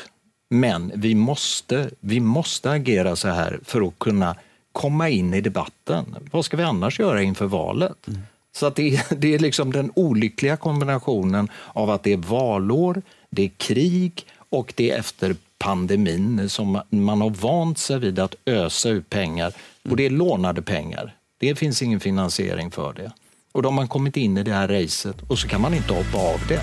Men 0.54 0.92
vi 0.94 1.14
måste, 1.14 1.90
vi 2.00 2.20
måste 2.20 2.70
agera 2.70 3.16
så 3.16 3.28
här 3.28 3.61
för 3.64 3.88
att 3.88 3.99
kunna 3.99 4.37
komma 4.73 5.08
in 5.08 5.34
i 5.34 5.40
debatten. 5.40 6.16
Vad 6.32 6.44
ska 6.44 6.56
vi 6.56 6.62
annars 6.62 7.00
göra 7.00 7.23
inför 7.23 7.46
valet? 7.46 8.08
Mm. 8.08 8.20
Så 8.52 8.66
att 8.66 8.76
det, 8.76 8.94
är, 8.94 9.14
det 9.16 9.34
är 9.34 9.38
liksom 9.38 9.73
den 9.73 9.92
olyckliga 9.94 10.56
kombinationen 10.56 11.49
av 11.73 11.90
att 11.90 12.02
det 12.02 12.12
är 12.12 12.16
valår, 12.16 13.02
det 13.30 13.42
är 13.44 13.49
krig 13.49 14.26
och 14.49 14.73
det 14.76 14.90
är 14.90 14.99
efter 14.99 15.37
pandemin 15.58 16.49
som 16.49 16.80
man 16.90 17.20
har 17.20 17.30
vant 17.30 17.78
sig 17.78 17.99
vid 17.99 18.18
att 18.18 18.34
ösa 18.46 18.88
ut 18.88 19.11
pengar. 19.11 19.52
Och 19.90 19.96
det 19.96 20.06
är 20.06 20.11
lånade 20.11 20.62
pengar. 20.62 21.14
Det 21.38 21.54
finns 21.54 21.82
ingen 21.82 22.00
finansiering 22.00 22.70
för 22.70 22.92
det. 22.92 23.12
Och 23.52 23.62
då 23.62 23.68
har 23.68 23.75
man 23.75 23.88
kommit 23.88 24.16
in 24.16 24.38
i 24.38 24.42
det 24.42 24.52
här 24.52 24.68
racet 24.68 25.16
och 25.28 25.38
så 25.38 25.49
kan 25.49 25.61
man 25.61 25.75
inte 25.75 25.94
hoppa 25.94 26.18
av 26.18 26.40
det. 26.49 26.62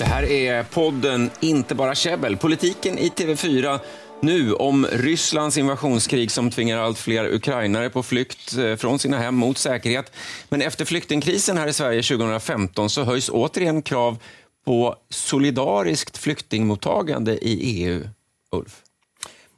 Det 0.00 0.06
här 0.06 0.22
är 0.30 0.62
podden 0.62 1.30
Inte 1.40 1.74
bara 1.74 1.94
käbbel, 1.94 2.36
politiken 2.36 2.98
i 2.98 3.08
TV4 3.08 3.78
nu 4.20 4.54
om 4.54 4.86
Rysslands 4.92 5.58
invasionskrig 5.58 6.30
som 6.30 6.50
tvingar 6.50 6.78
allt 6.78 6.98
fler 6.98 7.34
ukrainare 7.34 7.90
på 7.90 8.02
flykt 8.02 8.56
eh, 8.56 8.76
från 8.76 8.98
sina 8.98 9.18
hem 9.18 9.34
mot 9.34 9.58
säkerhet. 9.58 10.12
Men 10.48 10.62
efter 10.62 10.84
flyktingkrisen 10.84 11.58
här 11.58 11.66
i 11.66 11.72
Sverige 11.72 12.02
2015 12.02 12.90
så 12.90 13.04
höjs 13.04 13.28
återigen 13.28 13.82
krav 13.82 14.18
på 14.64 14.96
solidariskt 15.10 16.18
flyktingmottagande 16.18 17.38
i 17.46 17.82
EU. 17.84 18.04
Ulf? 18.52 18.82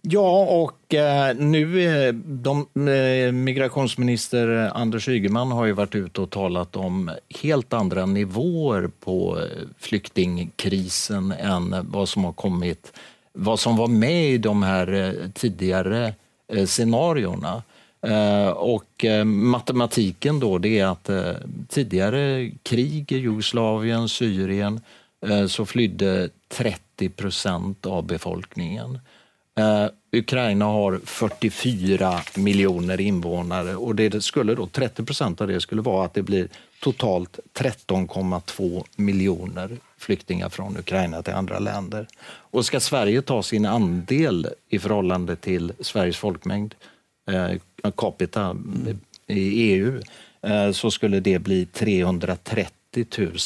Ja, 0.05 0.45
och 0.45 0.95
eh, 0.95 1.37
nu 1.37 1.83
eh, 1.83 2.15
de, 2.15 2.67
eh, 2.89 3.33
migrationsminister 3.33 4.71
Anders 4.75 5.09
Ygeman 5.09 5.53
har 5.53 5.67
ju 5.67 5.73
varit 5.73 5.95
ute 5.95 6.21
och 6.21 6.31
talat 6.31 6.77
om 6.77 7.11
helt 7.43 7.73
andra 7.73 8.07
nivåer 8.07 8.91
på 9.01 9.39
eh, 9.41 9.69
flyktingkrisen 9.79 11.33
än 11.33 11.77
vad 11.91 12.09
som 12.09 12.25
har 12.25 12.33
kommit, 12.33 12.93
vad 13.33 13.61
som 13.61 13.77
var 13.77 13.89
med 13.89 14.31
i 14.31 14.39
de 14.39 14.63
här 14.63 14.93
eh, 14.93 15.31
tidigare 15.35 16.15
scenarierna. 16.67 17.63
Och 18.55 19.05
matematiken 19.25 20.41
då, 20.41 20.59
det 20.59 20.79
är 20.79 20.87
att 20.87 21.11
tidigare 21.69 22.51
krig 22.63 23.13
i 23.13 23.17
Jugoslavien, 23.17 24.09
Syrien, 24.09 24.81
så 25.49 25.67
flydde 25.67 26.29
30 26.49 27.09
procent 27.09 27.87
av 27.87 28.07
befolkningen. 28.07 28.99
Uh, 29.61 29.89
Ukraina 30.13 30.65
har 30.65 31.01
44 31.05 32.21
miljoner 32.37 33.01
invånare 33.01 33.77
och 33.77 33.95
det 33.95 34.25
skulle 34.25 34.55
då, 34.55 34.67
30 34.67 35.05
procent 35.05 35.41
av 35.41 35.49
det 35.49 35.61
skulle 35.61 35.83
vara 35.83 36.05
att 36.05 36.15
det 36.15 36.23
blir 36.23 36.49
totalt 36.81 37.39
13,2 37.55 38.85
miljoner 38.97 39.77
flyktingar 39.99 40.49
från 40.49 40.77
Ukraina 40.77 41.23
till 41.23 41.35
andra 41.35 41.59
länder. 41.59 42.07
Och 42.25 42.65
ska 42.65 42.81
Sverige 42.81 43.23
ta 43.23 43.43
sin 43.43 43.67
andel 43.67 44.49
i 44.69 44.79
förhållande 44.79 45.37
till 45.37 45.73
Sveriges 45.81 46.17
folkmängd, 46.17 46.75
eh, 47.31 47.91
capita 47.97 48.43
mm. 48.43 48.99
i 49.27 49.73
EU, 49.73 50.01
eh, 50.43 50.73
så 50.73 50.91
skulle 50.91 51.21
det 51.21 51.39
bli 51.39 51.67
330 51.67 53.07
000 53.19 53.39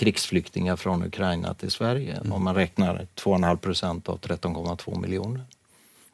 krigsflyktingar 0.00 0.76
från 0.76 1.02
Ukraina 1.02 1.54
till 1.54 1.70
Sverige 1.70 2.16
mm. 2.16 2.32
om 2.32 2.44
man 2.44 2.54
räknar 2.54 3.06
2,5 3.16 3.56
procent 3.56 4.08
av 4.08 4.20
13,2 4.20 5.00
miljoner. 5.00 5.44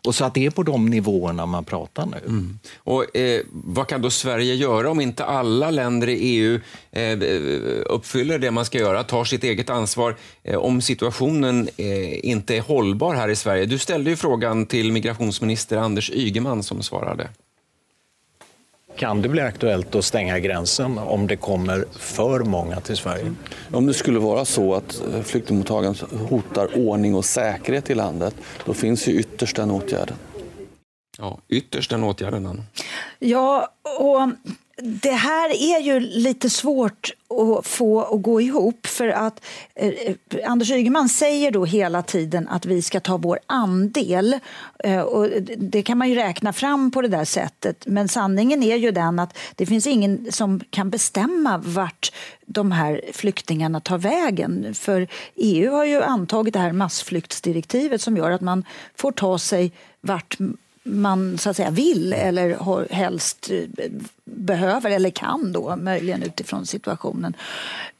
Och 0.06 0.14
så 0.14 0.24
att 0.24 0.34
det 0.34 0.46
är 0.46 0.50
på 0.50 0.62
de 0.62 0.86
nivåerna 0.86 1.46
man 1.46 1.64
pratar 1.64 2.06
nu. 2.06 2.16
Mm. 2.26 2.58
Och 2.76 3.16
eh, 3.16 3.40
Vad 3.50 3.88
kan 3.88 4.02
då 4.02 4.10
Sverige 4.10 4.54
göra 4.54 4.90
om 4.90 5.00
inte 5.00 5.24
alla 5.24 5.70
länder 5.70 6.08
i 6.08 6.14
EU 6.14 6.60
eh, 6.92 7.18
uppfyller 7.86 8.38
det 8.38 8.50
man 8.50 8.64
ska 8.64 8.78
göra, 8.78 9.04
tar 9.04 9.24
sitt 9.24 9.44
eget 9.44 9.70
ansvar, 9.70 10.16
eh, 10.42 10.56
om 10.56 10.80
situationen 10.80 11.68
eh, 11.76 12.26
inte 12.26 12.56
är 12.56 12.60
hållbar 12.60 13.14
här 13.14 13.28
i 13.28 13.36
Sverige? 13.36 13.66
Du 13.66 13.78
ställde 13.78 14.10
ju 14.10 14.16
frågan 14.16 14.66
till 14.66 14.92
migrationsminister 14.92 15.76
Anders 15.76 16.10
Ygeman 16.10 16.62
som 16.62 16.82
svarade. 16.82 17.28
Kan 18.96 19.22
det 19.22 19.28
bli 19.28 19.40
aktuellt 19.40 19.94
att 19.94 20.04
stänga 20.04 20.38
gränsen 20.38 20.98
om 20.98 21.26
det 21.26 21.36
kommer 21.36 21.84
för 21.92 22.40
många 22.40 22.80
till 22.80 22.96
Sverige? 22.96 23.34
Om 23.72 23.86
det 23.86 23.94
skulle 23.94 24.18
vara 24.18 24.44
så 24.44 24.74
att 24.74 25.02
flyktingmottagandet 25.24 26.04
hotar 26.28 26.78
ordning 26.78 27.14
och 27.14 27.24
säkerhet 27.24 27.90
i 27.90 27.94
landet, 27.94 28.34
då 28.64 28.74
finns 28.74 29.08
ju 29.08 29.12
ytterst 29.12 29.56
den 29.56 29.70
åtgärden. 29.70 30.16
Ja, 31.18 31.38
ytterst 31.48 31.90
den 31.90 32.04
åtgärden. 32.04 32.62
Ja, 33.18 33.68
och 33.98 34.30
det 34.82 35.10
här 35.10 35.50
är 35.50 35.80
ju 35.80 36.00
lite 36.00 36.50
svårt 36.50 37.12
att 37.28 37.66
få 37.66 38.00
att 38.00 38.22
gå 38.22 38.40
ihop 38.40 38.86
för 38.86 39.08
att 39.08 39.44
eh, 39.74 40.14
Anders 40.44 40.70
Ygeman 40.70 41.08
säger 41.08 41.50
då 41.50 41.64
hela 41.64 42.02
tiden 42.02 42.48
att 42.48 42.66
vi 42.66 42.82
ska 42.82 43.00
ta 43.00 43.16
vår 43.16 43.38
andel. 43.46 44.38
Eh, 44.84 45.00
och 45.00 45.28
det 45.56 45.82
kan 45.82 45.98
man 45.98 46.08
ju 46.08 46.14
räkna 46.14 46.52
fram 46.52 46.90
på 46.90 47.02
det 47.02 47.08
där 47.08 47.24
sättet. 47.24 47.86
Men 47.86 48.08
sanningen 48.08 48.62
är 48.62 48.76
ju 48.76 48.90
den 48.90 49.18
att 49.18 49.38
det 49.54 49.66
finns 49.66 49.86
ingen 49.86 50.32
som 50.32 50.60
kan 50.70 50.90
bestämma 50.90 51.58
vart 51.58 52.12
de 52.46 52.72
här 52.72 53.00
flyktingarna 53.12 53.80
tar 53.80 53.98
vägen. 53.98 54.74
För 54.74 55.08
EU 55.34 55.72
har 55.72 55.84
ju 55.84 56.02
antagit 56.02 56.54
det 56.54 56.60
här 56.60 56.72
massflyktsdirektivet 56.72 58.00
som 58.00 58.16
gör 58.16 58.30
att 58.30 58.40
man 58.40 58.64
får 58.94 59.12
ta 59.12 59.38
sig 59.38 59.72
vart 60.00 60.38
man 60.86 61.38
så 61.38 61.50
att 61.50 61.56
säga 61.56 61.70
vill 61.70 62.12
eller 62.12 62.92
helst 62.92 63.50
eh, 63.50 63.90
behöver 64.24 64.90
eller 64.90 65.10
kan 65.10 65.52
då 65.52 65.76
möjligen 65.76 66.22
utifrån 66.22 66.66
situationen. 66.66 67.36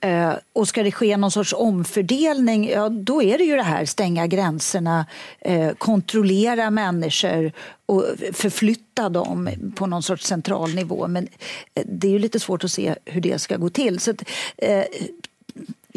Eh, 0.01 0.33
och 0.53 0.69
ska 0.69 0.83
det 0.83 0.93
ske 0.93 1.17
någon 1.17 1.31
sorts 1.31 1.53
omfördelning, 1.53 2.69
ja 2.69 2.89
då 2.89 3.23
är 3.23 3.39
det 3.39 3.45
ju 3.45 3.57
det 3.57 3.63
här 3.63 3.85
stänga 3.85 4.27
gränserna, 4.27 5.07
eh, 5.41 5.73
kontrollera 5.73 6.71
människor 6.71 7.53
och 7.87 8.05
förflytta 8.33 9.09
dem 9.09 9.51
på 9.77 9.87
någon 9.87 10.03
sorts 10.03 10.27
central 10.27 10.75
nivå. 10.75 11.09
Men 11.09 11.29
eh, 11.75 11.85
det 11.87 12.07
är 12.07 12.13
ju 12.13 12.19
lite 12.19 12.41
svårt 12.41 12.65
att 12.65 12.71
se 12.71 12.95
hur 13.05 13.21
det 13.21 13.39
ska 13.39 13.57
gå 13.57 13.69
till. 13.69 14.01
Så 14.01 14.11
att, 14.11 14.23
eh, 14.57 14.85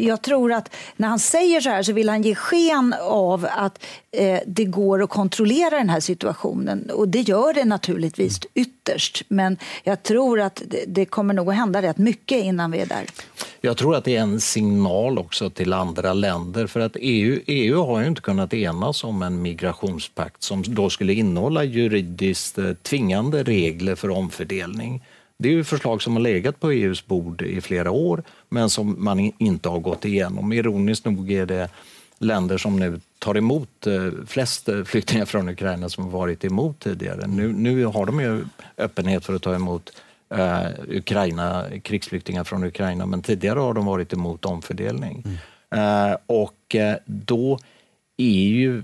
jag 0.04 0.22
tror 0.22 0.52
att 0.52 0.74
när 0.96 1.08
han 1.08 1.18
säger 1.18 1.60
så 1.60 1.70
här 1.70 1.82
så 1.82 1.92
vill 1.92 2.08
han 2.08 2.22
ge 2.22 2.34
sken 2.34 2.94
av 3.00 3.46
att 3.50 3.84
eh, 4.10 4.40
det 4.46 4.64
går 4.64 5.02
att 5.02 5.10
kontrollera 5.10 5.78
den 5.78 5.88
här 5.88 6.00
situationen. 6.00 6.90
Och 6.90 7.08
det 7.08 7.20
gör 7.20 7.54
det 7.54 7.64
naturligtvis 7.64 8.40
ytterst. 8.54 9.22
Men 9.28 9.56
jag 9.84 10.02
tror 10.02 10.40
att 10.40 10.62
det, 10.66 10.84
det 10.86 11.04
kommer 11.04 11.34
nog 11.34 11.48
att 11.48 11.56
hända 11.56 11.82
rätt 11.82 11.98
mycket 11.98 12.44
innan 12.44 12.70
vi 12.70 12.78
är 12.78 12.86
där. 12.86 13.04
Jag 13.60 13.76
tror 13.76 13.96
att 13.96 14.04
det 14.04 14.16
är 14.16 14.20
en 14.20 14.40
signal 14.40 15.18
också 15.18 15.50
till 15.50 15.72
andra 15.72 16.12
länder 16.12 16.66
för 16.66 16.80
att 16.80 16.96
EU, 17.00 17.40
EU 17.46 17.82
har 17.82 18.00
ju 18.00 18.06
inte 18.06 18.22
kunnat 18.22 18.54
enas 18.54 19.04
om 19.04 19.22
en 19.22 19.42
migrationspakt 19.42 20.42
som 20.42 20.62
då 20.62 20.90
skulle 20.90 21.12
innehålla 21.12 21.64
juridiskt 21.64 22.58
eh, 22.58 22.72
tvingande 22.72 23.42
regler 23.42 23.94
för 23.94 24.10
omfördelning. 24.10 25.02
Det 25.40 25.48
är 25.48 25.52
ju 25.52 25.64
förslag 25.64 26.02
som 26.02 26.12
har 26.12 26.20
legat 26.20 26.60
på 26.60 26.70
EUs 26.70 27.06
bord 27.06 27.42
i 27.42 27.60
flera 27.60 27.90
år 27.90 28.22
men 28.48 28.70
som 28.70 29.04
man 29.04 29.32
inte 29.38 29.68
har 29.68 29.78
gått 29.78 30.04
igenom. 30.04 30.52
Ironiskt 30.52 31.04
nog 31.04 31.32
är 31.32 31.46
det 31.46 31.68
länder 32.18 32.58
som 32.58 32.78
nu 32.78 33.00
tar 33.18 33.36
emot 33.36 33.86
eh, 33.86 34.10
flest 34.26 34.68
eh, 34.68 34.84
flyktingar 34.84 35.24
från 35.24 35.48
Ukraina 35.48 35.88
som 35.88 36.04
har 36.04 36.10
varit 36.10 36.44
emot 36.44 36.80
tidigare. 36.80 37.26
Nu, 37.26 37.52
nu 37.52 37.84
har 37.84 38.06
de 38.06 38.20
ju 38.20 38.44
öppenhet 38.78 39.24
för 39.24 39.34
att 39.34 39.42
ta 39.42 39.54
emot 39.54 39.92
eh, 40.34 40.66
Ukraina, 40.88 41.64
krigsflyktingar 41.82 42.44
från 42.44 42.64
Ukraina, 42.64 43.06
men 43.06 43.22
tidigare 43.22 43.58
har 43.58 43.74
de 43.74 43.86
varit 43.86 44.12
emot 44.12 44.44
omfördelning. 44.44 45.24
Mm. 45.24 46.10
Eh, 46.10 46.16
och 46.26 46.74
eh, 46.74 46.96
då 47.04 47.58
är 48.16 48.48
ju... 48.48 48.82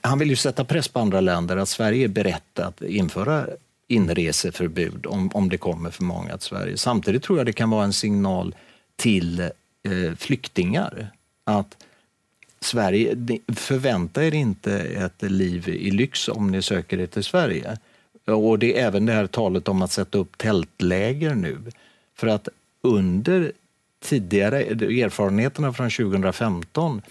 Han 0.00 0.18
vill 0.18 0.30
ju 0.30 0.36
sätta 0.36 0.64
press 0.64 0.88
på 0.88 1.00
andra 1.00 1.20
länder 1.20 1.56
att 1.56 1.68
Sverige 1.68 2.04
är 2.04 2.08
berett 2.08 2.58
att 2.58 2.82
införa 2.82 3.46
inreseförbud 3.90 5.06
om, 5.06 5.30
om 5.34 5.48
det 5.48 5.58
kommer 5.58 5.90
för 5.90 6.04
många 6.04 6.36
till 6.36 6.46
Sverige. 6.46 6.76
Samtidigt 6.76 7.22
tror 7.22 7.38
jag 7.38 7.46
det 7.46 7.52
kan 7.52 7.70
vara 7.70 7.84
en 7.84 7.92
signal 7.92 8.54
till 8.96 9.40
eh, 9.40 10.14
flyktingar 10.16 11.10
att 11.44 11.76
Sverige, 12.60 13.16
förvänta 13.56 14.24
er 14.24 14.34
inte 14.34 14.72
ett 14.80 15.22
liv 15.22 15.68
i 15.68 15.90
lyx 15.90 16.28
om 16.28 16.50
ni 16.50 16.62
söker 16.62 17.00
er 17.00 17.06
till 17.06 17.24
Sverige. 17.24 17.78
Och 18.26 18.58
det 18.58 18.78
är 18.78 18.86
även 18.86 19.06
det 19.06 19.12
här 19.12 19.26
talet 19.26 19.68
om 19.68 19.82
att 19.82 19.92
sätta 19.92 20.18
upp 20.18 20.38
tältläger 20.38 21.34
nu. 21.34 21.58
För 22.16 22.26
att 22.26 22.48
under 22.82 23.52
tidigare 24.00 24.62
erfarenheterna 24.62 25.72
från 25.72 25.90
2015 25.90 27.02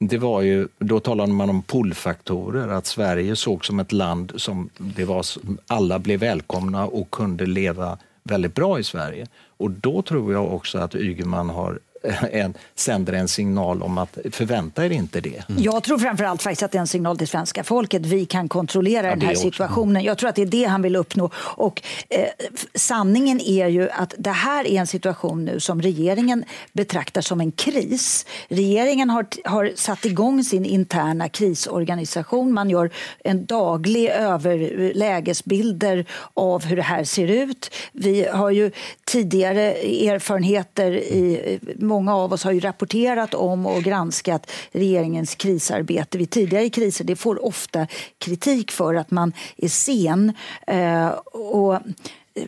det 0.00 0.18
var 0.18 0.42
ju, 0.42 0.68
då 0.78 1.00
talade 1.00 1.32
man 1.32 1.50
om 1.50 1.62
pullfaktorer, 1.62 2.68
att 2.68 2.86
Sverige 2.86 3.36
såg 3.36 3.64
som 3.64 3.80
ett 3.80 3.92
land 3.92 4.32
som 4.36 4.70
det 4.78 5.04
var, 5.04 5.26
alla 5.66 5.98
blev 5.98 6.20
välkomna 6.20 6.86
och 6.86 7.10
kunde 7.10 7.46
leva 7.46 7.98
väldigt 8.22 8.54
bra 8.54 8.78
i 8.78 8.84
Sverige. 8.84 9.26
Och 9.56 9.70
då 9.70 10.02
tror 10.02 10.32
jag 10.32 10.54
också 10.54 10.78
att 10.78 10.94
Ygeman 10.94 11.50
har 11.50 11.78
en, 12.32 12.54
sänder 12.74 13.12
en 13.12 13.28
signal 13.28 13.82
om 13.82 13.98
att 13.98 14.18
förvänta 14.30 14.86
er 14.86 14.90
inte 14.90 15.20
det. 15.20 15.48
Mm. 15.48 15.62
Jag 15.62 15.82
tror 15.82 15.98
framförallt 15.98 16.42
faktiskt 16.42 16.62
att 16.62 16.72
det 16.72 16.78
är 16.78 16.80
en 16.80 16.86
signal 16.86 17.18
till 17.18 17.28
svenska 17.28 17.64
folket. 17.64 18.06
Vi 18.06 18.26
kan 18.26 18.48
kontrollera 18.48 19.06
ja, 19.06 19.16
den 19.16 19.28
här 19.28 19.34
situationen. 19.34 20.02
Jag 20.02 20.18
tror 20.18 20.28
att 20.28 20.36
det 20.36 20.42
är 20.42 20.46
det 20.46 20.64
han 20.64 20.82
vill 20.82 20.96
uppnå. 20.96 21.30
Och 21.36 21.82
eh, 22.08 22.26
sanningen 22.74 23.40
är 23.40 23.66
ju 23.66 23.90
att 23.90 24.14
det 24.18 24.30
här 24.30 24.66
är 24.66 24.80
en 24.80 24.86
situation 24.86 25.44
nu 25.44 25.60
som 25.60 25.82
regeringen 25.82 26.44
betraktar 26.72 27.20
som 27.20 27.40
en 27.40 27.52
kris. 27.52 28.26
Regeringen 28.48 29.10
har, 29.10 29.26
har 29.44 29.72
satt 29.74 30.04
igång 30.04 30.44
sin 30.44 30.64
interna 30.64 31.28
krisorganisation. 31.28 32.52
Man 32.52 32.70
gör 32.70 32.90
en 33.24 33.46
daglig 33.46 34.08
över 34.08 34.92
lägesbilder 34.94 36.04
av 36.34 36.64
hur 36.64 36.76
det 36.76 36.82
här 36.82 37.04
ser 37.04 37.28
ut. 37.28 37.74
Vi 37.92 38.28
har 38.28 38.50
ju 38.50 38.70
tidigare 39.04 39.72
erfarenheter 39.82 40.92
i 40.92 41.58
många 41.90 42.16
av 42.16 42.32
oss 42.32 42.44
har 42.44 42.52
ju 42.52 42.60
rapporterat 42.60 43.34
om 43.34 43.66
och 43.66 43.82
granskat 43.82 44.50
regeringens 44.72 45.34
krisarbete 45.34 46.18
vid 46.18 46.30
tidigare 46.30 46.70
kriser. 46.70 47.04
Det 47.04 47.16
får 47.16 47.44
ofta 47.44 47.86
kritik 48.18 48.70
för 48.70 48.94
att 48.94 49.10
man 49.10 49.32
är 49.56 49.68
sen. 49.68 50.32
Eh, 50.66 51.08
och 51.32 51.78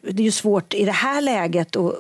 det 0.03 0.23
är 0.23 0.25
ju 0.25 0.31
svårt 0.31 0.75
i 0.75 0.85
det 0.85 0.93
här 0.93 1.21
läget 1.21 1.77
att 1.77 1.93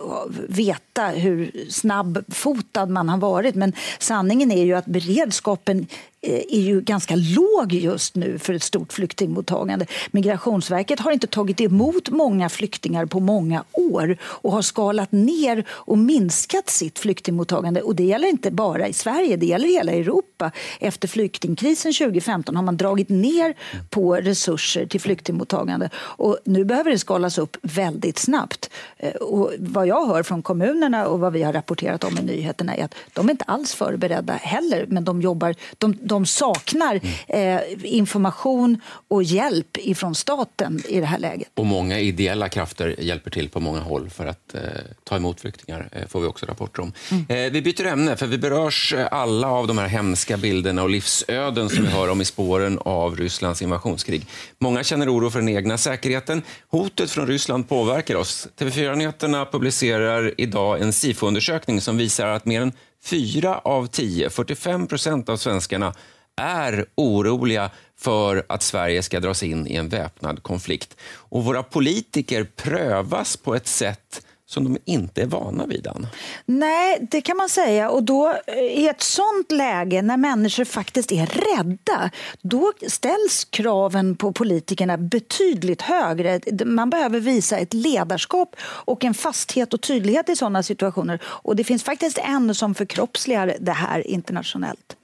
veta 0.48 1.06
hur 1.06 1.66
snabbfotad 1.70 2.86
man 2.86 3.08
har 3.08 3.18
varit. 3.18 3.54
Men 3.54 3.72
sanningen 3.98 4.52
är 4.52 4.64
ju 4.64 4.74
att 4.74 4.86
beredskapen 4.86 5.86
Eh, 6.24 6.42
är 6.48 6.60
ju 6.60 6.80
ganska 6.80 7.14
låg 7.16 7.72
just 7.72 8.16
nu 8.16 8.38
för 8.38 8.54
ett 8.54 8.62
stort 8.62 8.92
flyktingmottagande. 8.92 9.86
Migrationsverket 10.10 11.00
har 11.00 11.12
inte 11.12 11.26
tagit 11.26 11.60
emot 11.60 12.08
många 12.10 12.48
flyktingar 12.48 13.06
på 13.06 13.20
många 13.20 13.64
år 13.72 14.16
och 14.22 14.52
har 14.52 14.62
skalat 14.62 15.12
ner 15.12 15.64
och 15.70 15.98
minskat 15.98 16.70
sitt 16.70 16.98
flyktingmottagande. 16.98 17.82
Och 17.82 17.96
det 17.96 18.04
gäller 18.04 18.28
inte 18.28 18.50
bara 18.50 18.88
i 18.88 18.92
Sverige, 18.92 19.36
det 19.36 19.46
gäller 19.46 19.68
hela 19.68 19.92
Europa. 19.92 20.50
Efter 20.80 21.08
flyktingkrisen 21.08 21.92
2015 21.92 22.56
har 22.56 22.62
man 22.62 22.76
dragit 22.76 23.08
ner 23.08 23.54
på 23.90 24.16
resurser 24.16 24.86
till 24.86 25.00
flyktingmottagande 25.00 25.90
och 25.96 26.38
nu 26.44 26.64
behöver 26.64 26.90
det 26.90 26.98
skalas 26.98 27.38
upp 27.38 27.56
väldigt 27.62 28.18
snabbt. 28.18 28.70
Eh, 28.96 29.12
och 29.14 29.52
vad 29.58 29.86
jag 29.86 30.06
hör 30.06 30.22
från 30.22 30.42
kommunerna 30.42 31.06
och 31.06 31.20
vad 31.20 31.32
vi 31.32 31.42
har 31.42 31.52
rapporterat 31.52 32.04
om 32.04 32.18
i 32.18 32.22
nyheterna 32.22 32.74
är 32.74 32.84
att 32.84 32.94
de 33.12 33.26
är 33.26 33.30
inte 33.30 33.44
alls 33.44 33.74
förberedda 33.74 34.32
heller, 34.32 34.86
men 34.88 35.04
de 35.04 35.22
jobbar 35.22 35.54
de, 35.78 35.96
de 36.12 36.26
saknar 36.26 37.00
eh, 37.28 37.60
information 37.84 38.80
och 39.08 39.22
hjälp 39.22 39.76
ifrån 39.78 40.14
staten 40.14 40.82
i 40.88 41.00
det 41.00 41.06
här 41.06 41.18
läget. 41.18 41.48
Och 41.54 41.66
många 41.66 41.98
ideella 41.98 42.48
krafter 42.48 42.96
hjälper 42.98 43.30
till 43.30 43.48
på 43.48 43.60
många 43.60 43.80
håll 43.80 44.10
för 44.10 44.26
att 44.26 44.54
eh, 44.54 44.60
ta 45.04 45.16
emot 45.16 45.40
flyktingar, 45.40 45.88
eh, 45.92 46.06
får 46.08 46.20
vi 46.20 46.26
också 46.26 46.46
rapporter 46.46 46.82
om. 46.82 46.92
Mm. 47.10 47.24
Eh, 47.28 47.52
vi 47.52 47.62
byter 47.62 47.86
ämne, 47.86 48.16
för 48.16 48.26
vi 48.26 48.38
berörs 48.38 48.94
eh, 48.94 49.08
alla 49.10 49.48
av 49.48 49.66
de 49.66 49.78
här 49.78 49.88
hemska 49.88 50.36
bilderna 50.36 50.82
och 50.82 50.90
livsöden 50.90 51.68
som 51.68 51.84
vi 51.84 51.90
hör 51.90 52.10
om 52.10 52.20
i 52.20 52.24
spåren 52.24 52.78
av 52.78 53.16
Rysslands 53.16 53.62
invasionskrig. 53.62 54.26
Många 54.58 54.84
känner 54.84 55.14
oro 55.14 55.30
för 55.30 55.38
den 55.38 55.48
egna 55.48 55.78
säkerheten. 55.78 56.42
Hotet 56.68 57.10
från 57.10 57.26
Ryssland 57.26 57.68
påverkar 57.68 58.14
oss. 58.14 58.48
TV4-nyheterna 58.58 59.44
publicerar 59.44 60.34
idag 60.38 60.80
en 60.82 60.92
SIFO-undersökning 60.92 61.80
som 61.80 61.96
visar 61.96 62.26
att 62.26 62.44
mer 62.46 62.60
än 62.60 62.72
Fyra 63.04 63.58
av 63.58 63.86
tio, 63.86 64.30
45 64.30 64.86
procent 64.86 65.28
av 65.28 65.36
svenskarna, 65.36 65.94
är 66.36 66.86
oroliga 66.94 67.70
för 67.98 68.46
att 68.48 68.62
Sverige 68.62 69.02
ska 69.02 69.20
dras 69.20 69.42
in 69.42 69.66
i 69.66 69.74
en 69.74 69.88
väpnad 69.88 70.42
konflikt. 70.42 70.96
Och 71.14 71.44
våra 71.44 71.62
politiker 71.62 72.44
prövas 72.44 73.36
på 73.36 73.54
ett 73.54 73.66
sätt 73.66 74.26
som 74.52 74.64
de 74.64 74.78
inte 74.84 75.22
är 75.22 75.26
vana 75.26 75.66
vid? 75.66 75.86
Anna. 75.86 76.08
Nej, 76.46 77.08
det 77.10 77.20
kan 77.20 77.36
man 77.36 77.48
säga. 77.48 77.90
Och 77.90 78.02
då, 78.02 78.28
eh, 78.46 78.54
I 78.58 78.88
ett 78.88 79.02
sånt 79.02 79.52
läge, 79.52 80.02
när 80.02 80.16
människor 80.16 80.64
faktiskt 80.64 81.12
är 81.12 81.26
rädda, 81.26 82.10
då 82.42 82.72
ställs 82.88 83.46
kraven 83.50 84.16
på 84.16 84.32
politikerna 84.32 84.96
betydligt 84.96 85.82
högre. 85.82 86.40
Man 86.64 86.90
behöver 86.90 87.20
visa 87.20 87.58
ett 87.58 87.74
ledarskap 87.74 88.56
och 88.62 89.04
en 89.04 89.14
fasthet 89.14 89.74
och 89.74 89.80
tydlighet 89.80 90.28
i 90.28 90.36
sådana 90.36 90.62
situationer. 90.62 91.20
Och 91.24 91.56
Det 91.56 91.64
finns 91.64 91.82
faktiskt 91.82 92.18
en 92.18 92.54
som 92.54 92.74
förkroppsligar 92.74 93.56
det 93.60 93.72
här 93.72 94.06
internationellt. 94.06 94.96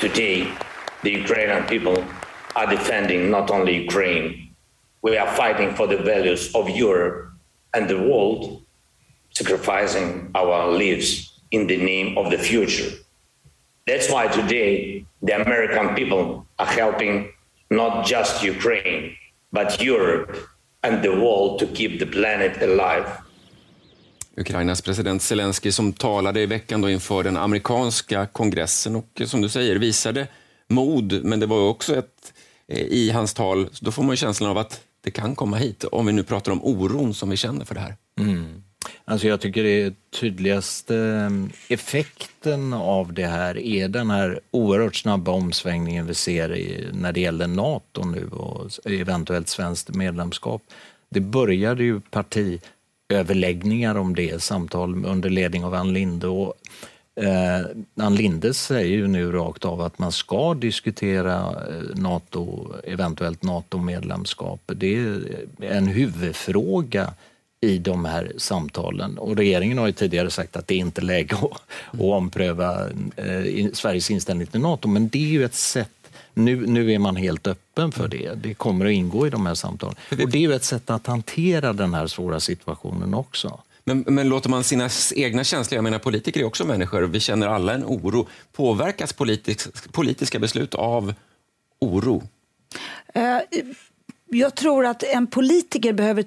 Today, 0.00 0.46
the 1.02 1.20
Ukrainian 1.20 1.62
people 1.68 2.04
are 2.52 2.76
defending 2.76 3.30
not 3.30 3.50
only 3.50 3.86
Ukraine 3.86 4.47
we 5.10 5.18
are 5.18 5.34
fighting 5.36 5.74
for 5.74 5.86
the 5.86 5.96
values 5.96 6.54
of 6.54 6.68
Europe 6.70 7.30
and 7.74 7.88
the 7.88 7.98
world, 7.98 8.62
sacrificing 9.30 10.30
our 10.34 10.72
lives 10.72 11.32
in 11.50 11.66
the 11.66 11.76
name 11.76 12.18
of 12.18 12.30
the 12.30 12.38
future. 12.38 12.90
That's 13.86 14.10
why 14.10 14.28
today 14.28 15.04
the 15.22 15.34
American 15.42 15.94
people 15.94 16.46
are 16.58 16.66
helping 16.66 17.32
not 17.70 18.06
just 18.06 18.42
Ukraine, 18.42 19.16
but 19.52 19.80
Europe 19.82 20.36
and 20.82 21.02
the 21.02 21.10
world 21.10 21.58
to 21.60 21.66
keep 21.66 21.98
the 21.98 22.06
planet 22.06 22.62
alive. 22.62 23.06
Ukrainas 24.36 24.82
president 24.82 25.22
Zelensky 25.22 25.72
som 25.72 25.92
talade 25.92 26.40
i 26.40 26.46
veckan 26.46 26.80
då 26.80 26.90
inför 26.90 27.22
den 27.22 27.36
amerikanska 27.36 28.26
kongressen 28.26 28.96
och 28.96 29.20
eh, 29.20 29.26
som 29.26 29.40
du 29.40 29.48
säger 29.48 29.76
visade 29.76 30.26
mod, 30.68 31.24
men 31.24 31.40
det 31.40 31.46
var 31.46 31.68
också 31.68 31.96
ett 31.96 32.32
eh, 32.68 32.78
i 32.78 33.10
hans 33.10 33.34
tal, 33.34 33.68
då 33.80 33.92
får 33.92 34.02
man 34.02 34.10
ju 34.10 34.16
känslan 34.16 34.50
av 34.50 34.58
att 34.58 34.80
det 35.00 35.10
kan 35.10 35.36
komma 35.36 35.56
hit, 35.56 35.84
om 35.84 36.06
vi 36.06 36.12
nu 36.12 36.22
pratar 36.22 36.52
om 36.52 36.64
oron 36.64 37.14
som 37.14 37.30
vi 37.30 37.36
känner 37.36 37.64
för 37.64 37.74
det 37.74 37.80
här? 37.80 37.96
Mm. 38.20 38.62
Alltså 39.04 39.28
jag 39.28 39.40
tycker 39.40 39.62
det 39.64 39.94
tydligaste 40.20 40.96
mm, 40.96 41.50
effekten 41.68 42.72
av 42.72 43.12
det 43.12 43.26
här 43.26 43.58
är 43.58 43.88
den 43.88 44.10
här 44.10 44.40
oerhört 44.50 44.96
snabba 44.96 45.32
omsvängningen 45.32 46.06
vi 46.06 46.14
ser 46.14 46.56
i, 46.56 46.88
när 46.92 47.12
det 47.12 47.20
gäller 47.20 47.46
Nato 47.46 48.04
nu 48.04 48.28
och 48.28 48.70
eventuellt 48.84 49.48
svenskt 49.48 49.94
medlemskap. 49.94 50.62
Det 51.10 51.20
började 51.20 51.84
ju 51.84 52.00
partiöverläggningar 52.00 53.94
om 53.94 54.14
det, 54.14 54.42
samtal 54.42 55.04
under 55.04 55.30
ledning 55.30 55.64
av 55.64 55.74
Ann 55.74 55.92
Linde 55.92 56.26
och 56.26 56.54
Eh, 57.18 57.66
Ann 58.04 58.14
Linde 58.14 58.54
säger 58.54 58.96
ju 58.96 59.06
nu 59.06 59.32
rakt 59.32 59.64
av 59.64 59.80
att 59.80 59.98
man 59.98 60.12
ska 60.12 60.54
diskutera 60.54 61.36
eh, 61.36 62.00
NATO, 62.00 62.72
eventuellt 62.84 63.42
NATO-medlemskap. 63.42 64.60
Det 64.66 64.96
är 64.96 65.20
en 65.60 65.86
huvudfråga 65.86 67.12
i 67.60 67.78
de 67.78 68.04
här 68.04 68.32
samtalen. 68.36 69.18
Och 69.18 69.36
regeringen 69.36 69.78
har 69.78 69.86
ju 69.86 69.92
tidigare 69.92 70.30
sagt 70.30 70.56
att 70.56 70.66
det 70.66 70.74
inte 70.74 71.00
är 71.00 71.04
läge 71.04 71.36
att, 71.36 71.44
att 71.92 72.00
ompröva 72.00 72.88
eh, 73.16 73.66
Sveriges 73.72 74.10
inställning 74.10 74.46
till 74.46 74.60
NATO, 74.60 74.88
men 74.88 75.08
det 75.08 75.18
är 75.18 75.28
ju 75.28 75.44
ett 75.44 75.54
sätt 75.54 75.90
nu, 76.34 76.66
nu 76.66 76.92
är 76.92 76.98
man 76.98 77.16
helt 77.16 77.46
öppen 77.46 77.92
för 77.92 78.08
det. 78.08 78.34
Det 78.34 78.54
kommer 78.54 78.86
att 78.86 78.92
ingå 78.92 79.26
i 79.26 79.30
de 79.30 79.46
här 79.46 79.54
samtalen. 79.54 79.96
Och 80.10 80.16
det 80.16 80.38
är 80.38 80.42
ju 80.42 80.54
ett 80.54 80.64
sätt 80.64 80.90
att 80.90 81.06
hantera 81.06 81.72
den 81.72 81.94
här 81.94 82.06
svåra 82.06 82.40
situationen 82.40 83.14
också. 83.14 83.60
Men, 83.88 84.04
men 84.06 84.28
låter 84.28 84.50
man 84.50 84.64
sina 84.64 84.88
egna 85.14 85.44
känslor, 85.44 85.76
jag 85.76 85.84
menar 85.84 85.98
politiker 85.98 86.40
är 86.40 86.44
också 86.44 86.64
människor, 86.64 87.02
vi 87.02 87.20
känner 87.20 87.46
alla 87.46 87.74
en 87.74 87.84
oro. 87.84 88.28
Påverkas 88.52 89.12
politisk, 89.12 89.92
politiska 89.92 90.38
beslut 90.38 90.74
av 90.74 91.14
oro? 91.80 92.22
Eh, 93.14 93.38
jag 94.26 94.54
tror 94.54 94.86
att 94.86 95.02
en 95.02 95.26
politiker 95.26 95.92
behöver, 95.92 96.24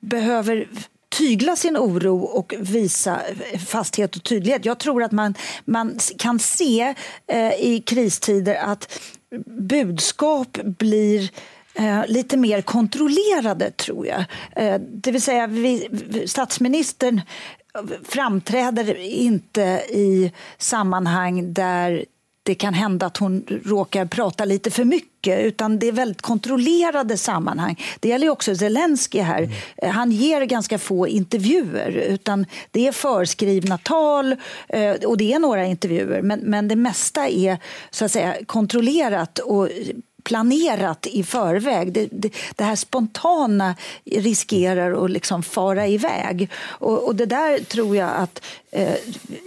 behöver 0.00 0.68
tygla 1.08 1.56
sin 1.56 1.76
oro 1.76 2.18
och 2.18 2.54
visa 2.58 3.20
fasthet 3.66 4.16
och 4.16 4.22
tydlighet. 4.22 4.64
Jag 4.64 4.78
tror 4.78 5.02
att 5.02 5.12
man, 5.12 5.34
man 5.64 5.98
kan 6.18 6.38
se 6.38 6.94
eh, 7.26 7.52
i 7.52 7.82
kristider 7.86 8.54
att 8.54 9.00
budskap 9.46 10.58
blir 10.62 11.30
eh, 11.76 12.06
lite 12.06 12.36
mer 12.36 12.62
kontrollerade, 12.62 13.70
tror 13.70 14.06
jag. 14.06 14.24
Eh, 14.56 14.80
det 14.80 15.12
vill 15.12 15.22
säga, 15.22 15.46
vi, 15.46 15.88
statsministern 16.26 17.20
framträder 18.04 18.94
inte 18.98 19.62
i 19.88 20.32
sammanhang 20.58 21.52
där 21.52 22.04
det 22.46 22.54
kan 22.54 22.74
hända 22.74 23.06
att 23.06 23.16
hon 23.16 23.60
råkar 23.64 24.06
prata 24.06 24.44
lite 24.44 24.70
för 24.70 24.84
mycket 24.84 25.40
utan 25.40 25.78
det 25.78 25.88
är 25.88 25.92
väldigt 25.92 26.22
kontrollerade 26.22 27.16
sammanhang. 27.16 27.80
Det 28.00 28.08
gäller 28.08 28.28
också 28.28 28.56
Zelensky 28.56 29.20
här. 29.20 29.42
Mm. 29.42 29.94
Han 29.94 30.12
ger 30.12 30.42
ganska 30.42 30.78
få 30.78 31.08
intervjuer 31.08 31.90
utan 31.90 32.46
det 32.70 32.88
är 32.88 32.92
förskrivna 32.92 33.78
tal 33.78 34.36
eh, 34.68 34.92
och 34.92 35.16
det 35.16 35.32
är 35.32 35.38
några 35.38 35.64
intervjuer 35.64 36.22
men, 36.22 36.40
men 36.40 36.68
det 36.68 36.76
mesta 36.76 37.28
är 37.28 37.58
så 37.90 38.04
att 38.04 38.12
säga 38.12 38.36
kontrollerat 38.46 39.38
och 39.38 39.68
planerat 40.26 41.06
i 41.06 41.22
förväg. 41.22 41.92
Det, 41.92 42.08
det, 42.12 42.30
det 42.56 42.64
här 42.64 42.76
spontana 42.76 43.74
riskerar 44.04 45.04
att 45.04 45.10
liksom 45.10 45.42
fara 45.42 45.86
iväg. 45.86 46.50
Och, 46.66 47.04
och 47.06 47.16
det 47.16 47.26
där 47.26 47.58
tror 47.58 47.96
jag 47.96 48.10
att 48.16 48.40
Eh, 48.76 48.96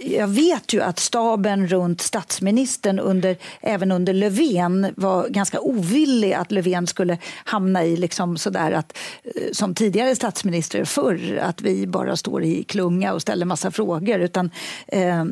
jag 0.00 0.28
vet 0.28 0.72
ju 0.72 0.82
att 0.82 0.98
staben 0.98 1.68
runt 1.68 2.00
statsministern 2.00 2.98
under, 2.98 3.36
även 3.60 3.92
under 3.92 4.12
Löfven 4.12 4.92
var 4.96 5.28
ganska 5.28 5.60
ovillig 5.60 6.32
att 6.32 6.52
Löfven 6.52 6.86
skulle 6.86 7.18
hamna 7.44 7.84
i 7.84 7.96
liksom 7.96 8.36
sådär 8.36 8.72
att 8.72 8.98
eh, 9.24 9.30
som 9.52 9.74
tidigare 9.74 10.16
statsminister 10.16 10.84
förr 10.84 11.40
att 11.42 11.62
vi 11.62 11.86
bara 11.86 12.16
står 12.16 12.44
i 12.44 12.62
klunga 12.62 13.12
och 13.12 13.22
ställer 13.22 13.46
massa 13.46 13.70
frågor 13.70 14.20
utan 14.20 14.50
eh, 14.86 15.24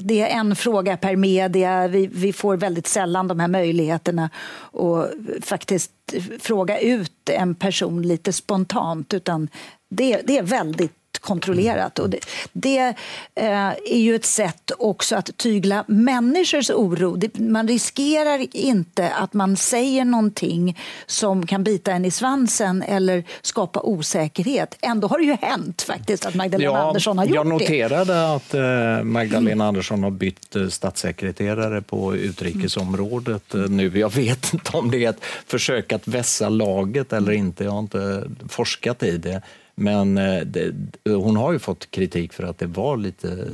det 0.00 0.20
är 0.20 0.38
en 0.38 0.56
fråga 0.56 0.96
per 0.96 1.16
media. 1.16 1.88
Vi, 1.88 2.06
vi 2.06 2.32
får 2.32 2.56
väldigt 2.56 2.86
sällan 2.86 3.28
de 3.28 3.40
här 3.40 3.48
möjligheterna 3.48 4.30
och 4.58 4.87
och 4.88 5.06
faktiskt 5.42 5.92
fråga 6.40 6.80
ut 6.80 7.28
en 7.30 7.54
person 7.54 8.02
lite 8.02 8.32
spontant 8.32 9.14
utan 9.14 9.48
det, 9.88 10.22
det 10.24 10.38
är 10.38 10.42
väldigt 10.42 10.97
kontrollerat. 11.28 11.98
Och 11.98 12.10
det, 12.10 12.20
det 12.52 12.94
eh, 13.34 13.68
är 13.68 13.98
ju 13.98 14.14
ett 14.14 14.24
sätt 14.24 14.70
också 14.78 15.16
att 15.16 15.36
tygla 15.36 15.84
människors 15.88 16.70
oro. 16.70 17.20
Man 17.38 17.68
riskerar 17.68 18.56
inte 18.56 19.10
att 19.10 19.34
man 19.34 19.56
säger 19.56 20.04
någonting 20.04 20.78
som 21.06 21.46
kan 21.46 21.64
bita 21.64 21.92
en 21.92 22.04
i 22.04 22.10
svansen 22.10 22.82
eller 22.82 23.24
skapa 23.42 23.80
osäkerhet. 23.80 24.76
Ändå 24.80 25.08
har 25.08 25.18
det 25.18 25.24
ju 25.24 25.36
hänt 25.40 25.82
faktiskt 25.82 26.26
att 26.26 26.34
Magdalena 26.34 26.72
ja, 26.72 26.88
Andersson 26.88 27.18
har 27.18 27.24
gjort 27.24 27.32
det. 27.32 27.36
Jag 27.36 27.46
noterade 27.46 28.12
det. 28.12 28.34
att 28.34 28.54
eh, 28.54 29.04
Magdalena. 29.04 29.68
Andersson 29.68 30.02
har 30.02 30.10
bytt 30.10 30.56
eh, 30.56 30.68
statssekreterare 30.68 31.82
på 31.82 32.16
utrikesområdet 32.16 33.54
nu. 33.68 33.98
Jag 33.98 34.14
vet 34.14 34.52
inte 34.52 34.76
om 34.76 34.90
det 34.90 35.04
är 35.04 35.10
ett 35.10 35.24
försök 35.46 35.92
att 35.92 36.08
vässa 36.08 36.48
laget 36.48 37.12
eller 37.12 37.32
inte. 37.32 37.64
Jag 37.64 37.70
har 37.70 37.78
inte 37.78 38.22
forskat 38.48 39.02
i 39.02 39.16
det. 39.16 39.42
Men 39.78 40.18
eh, 40.18 40.40
det, 40.40 40.74
hon 41.04 41.36
har 41.36 41.52
ju 41.52 41.58
fått 41.58 41.90
kritik 41.90 42.32
för 42.32 42.44
att 42.44 42.58
det 42.58 42.66
var 42.66 42.96
lite 42.96 43.48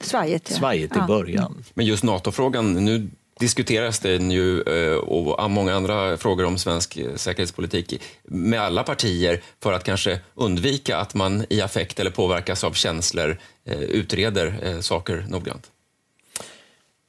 svajigt, 0.00 0.50
ja. 0.50 0.56
svajigt 0.56 0.96
i 0.96 1.00
början. 1.00 1.64
Men 1.74 1.86
just 1.86 2.04
NATO-frågan, 2.04 2.84
nu 2.84 3.10
diskuteras 3.40 4.00
det 4.00 4.16
ju 4.16 4.62
eh, 4.62 4.96
och 4.96 5.50
många 5.50 5.74
andra 5.74 6.16
frågor 6.16 6.44
om 6.44 6.58
svensk 6.58 6.96
eh, 6.96 7.14
säkerhetspolitik 7.14 8.02
med 8.24 8.60
alla 8.60 8.82
partier 8.82 9.42
för 9.62 9.72
att 9.72 9.84
kanske 9.84 10.20
undvika 10.34 10.96
att 10.96 11.14
man 11.14 11.44
i 11.50 11.60
affekt 11.60 12.00
eller 12.00 12.10
påverkas 12.10 12.64
av 12.64 12.72
känslor 12.72 13.38
utreder 13.88 14.80
saker 14.80 15.26
noggrant. 15.28 15.70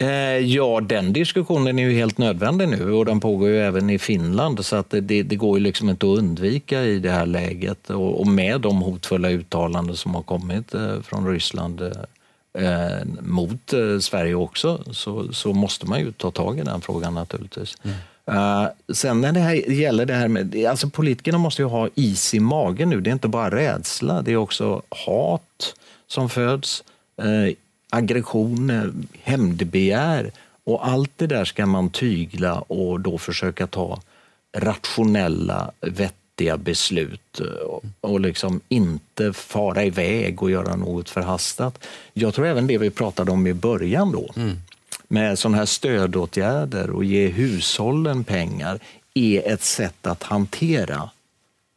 Eh, 0.01 0.37
ja, 0.37 0.81
den 0.81 1.13
diskussionen 1.13 1.79
är 1.79 1.83
ju 1.83 1.93
helt 1.93 2.17
nödvändig 2.17 2.69
nu 2.69 2.93
och 2.93 3.05
den 3.05 3.19
pågår 3.19 3.49
ju 3.49 3.59
även 3.59 3.89
i 3.89 3.99
Finland 3.99 4.65
så 4.65 4.75
att 4.75 4.89
det, 4.89 5.23
det 5.23 5.35
går 5.35 5.57
ju 5.57 5.63
liksom 5.63 5.89
inte 5.89 6.05
att 6.05 6.17
undvika 6.17 6.83
i 6.83 6.99
det 6.99 7.11
här 7.11 7.25
läget 7.25 7.89
och, 7.89 8.19
och 8.19 8.27
med 8.27 8.61
de 8.61 8.81
hotfulla 8.81 9.29
uttalanden 9.29 9.95
som 9.95 10.15
har 10.15 10.21
kommit 10.21 10.73
eh, 10.73 11.01
från 11.01 11.27
Ryssland 11.27 11.81
eh, 12.53 13.05
mot 13.21 13.73
eh, 13.73 13.99
Sverige 13.99 14.35
också 14.35 14.83
så, 14.91 15.33
så 15.33 15.53
måste 15.53 15.85
man 15.85 15.99
ju 15.99 16.11
ta 16.11 16.31
tag 16.31 16.59
i 16.59 16.61
den 16.61 16.81
frågan 16.81 17.13
naturligtvis. 17.13 17.75
Mm. 17.83 17.95
Uh, 18.37 18.67
sen 18.93 19.21
när 19.21 19.31
det 19.31 19.39
här 19.39 19.53
gäller 19.71 20.05
det 20.05 20.13
här 20.13 20.27
med, 20.27 20.65
alltså 20.65 20.89
politikerna 20.89 21.37
måste 21.37 21.61
ju 21.61 21.67
ha 21.67 21.89
is 21.95 22.33
i 22.33 22.39
magen 22.39 22.89
nu. 22.89 23.01
Det 23.01 23.09
är 23.09 23.13
inte 23.13 23.27
bara 23.27 23.55
rädsla, 23.55 24.21
det 24.21 24.31
är 24.31 24.37
också 24.37 24.81
hat 24.89 25.75
som 26.07 26.29
föds. 26.29 26.83
Uh, 27.23 27.53
aggressioner, 27.89 28.91
hämndbegär 29.21 30.31
och 30.63 30.87
allt 30.87 31.11
det 31.15 31.27
där 31.27 31.45
ska 31.45 31.65
man 31.65 31.89
tygla 31.89 32.59
och 32.59 32.99
då 32.99 33.17
försöka 33.17 33.67
ta 33.67 34.01
rationella, 34.57 35.71
vettiga 35.81 36.57
beslut 36.57 37.41
och 38.01 38.19
liksom 38.19 38.61
inte 38.67 39.33
fara 39.33 39.83
iväg 39.83 40.43
och 40.43 40.51
göra 40.51 40.75
något 40.75 41.09
förhastat. 41.09 41.85
Jag 42.13 42.33
tror 42.33 42.47
även 42.47 42.67
det 42.67 42.77
vi 42.77 42.89
pratade 42.89 43.31
om 43.31 43.47
i 43.47 43.53
början 43.53 44.11
då, 44.11 44.29
mm. 44.35 44.57
med 45.07 45.39
sådana 45.39 45.57
här 45.57 45.65
stödåtgärder 45.65 46.89
och 46.89 47.03
ge 47.03 47.27
hushållen 47.27 48.23
pengar, 48.23 48.79
är 49.13 49.53
ett 49.53 49.63
sätt 49.63 50.07
att 50.07 50.23
hantera 50.23 51.09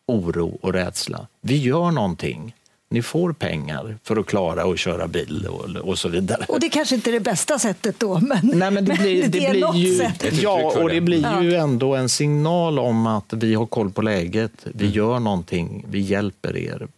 oro 0.07 0.59
och 0.61 0.72
rädsla. 0.72 1.27
Vi 1.40 1.57
gör 1.57 1.90
någonting 1.90 2.55
ni 2.92 3.02
får 3.02 3.33
pengar 3.33 3.98
för 4.02 4.16
att 4.16 4.26
klara 4.26 4.62
att 4.62 4.78
köra 4.78 5.09
bil 5.09 5.46
och, 5.46 5.76
och 5.76 5.98
så 5.98 6.09
vidare. 6.09 6.44
Och 6.48 6.61
det 6.61 6.68
kanske 6.68 6.94
inte 6.94 7.11
är 7.11 7.12
det 7.12 7.20
bästa 7.20 7.59
sättet 7.59 7.94
då, 7.98 8.18
men, 8.20 8.38
Nej, 8.42 8.70
men 8.70 8.85
det 8.85 8.94
blir, 8.94 9.22
men 9.22 9.31
det, 9.31 9.38
det 9.38 9.50
blir 9.50 9.74
ju, 9.74 9.94
sätt. 9.94 10.42
Ja, 10.42 10.72
och 10.76 10.88
det 10.88 11.00
blir 11.00 11.22
ja. 11.22 11.42
ju 11.42 11.55
ändå 11.55 11.94
en 11.94 12.09
signal 12.09 12.78
om 12.78 13.07
att 13.07 13.33
vi 13.33 13.55
har 13.55 13.66
koll 13.66 13.90
på 13.90 14.02
läget, 14.02 14.52
vi 14.62 14.85
mm. 14.85 14.96
gör 14.96 15.18
någonting, 15.18 15.87
vi 15.88 16.00
hjälper 16.00 16.57
er. 16.57 16.88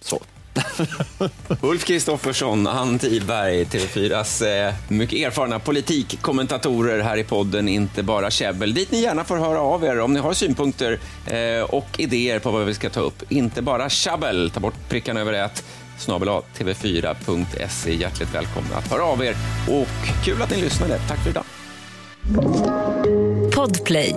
Så. 0.00 0.20
Ulf 1.60 1.84
Kristoffersson, 1.84 2.66
Ann 2.66 2.98
Tiberg, 2.98 3.64
TV4s 3.64 4.66
eh, 4.68 4.74
mycket 4.88 5.26
erfarna 5.26 5.58
politikkommentatorer 5.58 7.00
här 7.00 7.16
i 7.16 7.24
podden 7.24 7.68
Inte 7.68 8.02
bara 8.02 8.30
käbbel. 8.30 8.74
Dit 8.74 8.92
ni 8.92 9.00
gärna 9.00 9.24
får 9.24 9.36
höra 9.36 9.60
av 9.60 9.84
er 9.84 10.00
om 10.00 10.12
ni 10.12 10.20
har 10.20 10.32
synpunkter 10.32 10.98
eh, 11.26 11.62
och 11.62 11.86
idéer 11.98 12.38
på 12.38 12.50
vad 12.50 12.66
vi 12.66 12.74
ska 12.74 12.90
ta 12.90 13.00
upp. 13.00 13.22
Inte 13.32 13.62
bara 13.62 13.88
käbbel, 13.88 14.50
ta 14.50 14.60
bort 14.60 14.88
prickarna 14.88 15.20
över 15.20 15.32
ett 15.32 15.64
snabel 15.98 16.28
tv4.se. 16.28 17.94
Hjärtligt 17.94 18.34
välkomna 18.34 18.76
att 18.76 18.90
höra 18.90 19.02
av 19.02 19.24
er 19.24 19.36
och 19.68 20.24
kul 20.24 20.42
att 20.42 20.50
ni 20.50 20.60
lyssnade. 20.60 20.98
Tack 21.08 21.18
för 21.18 21.30
idag. 21.30 21.44
Podplay 23.54 24.16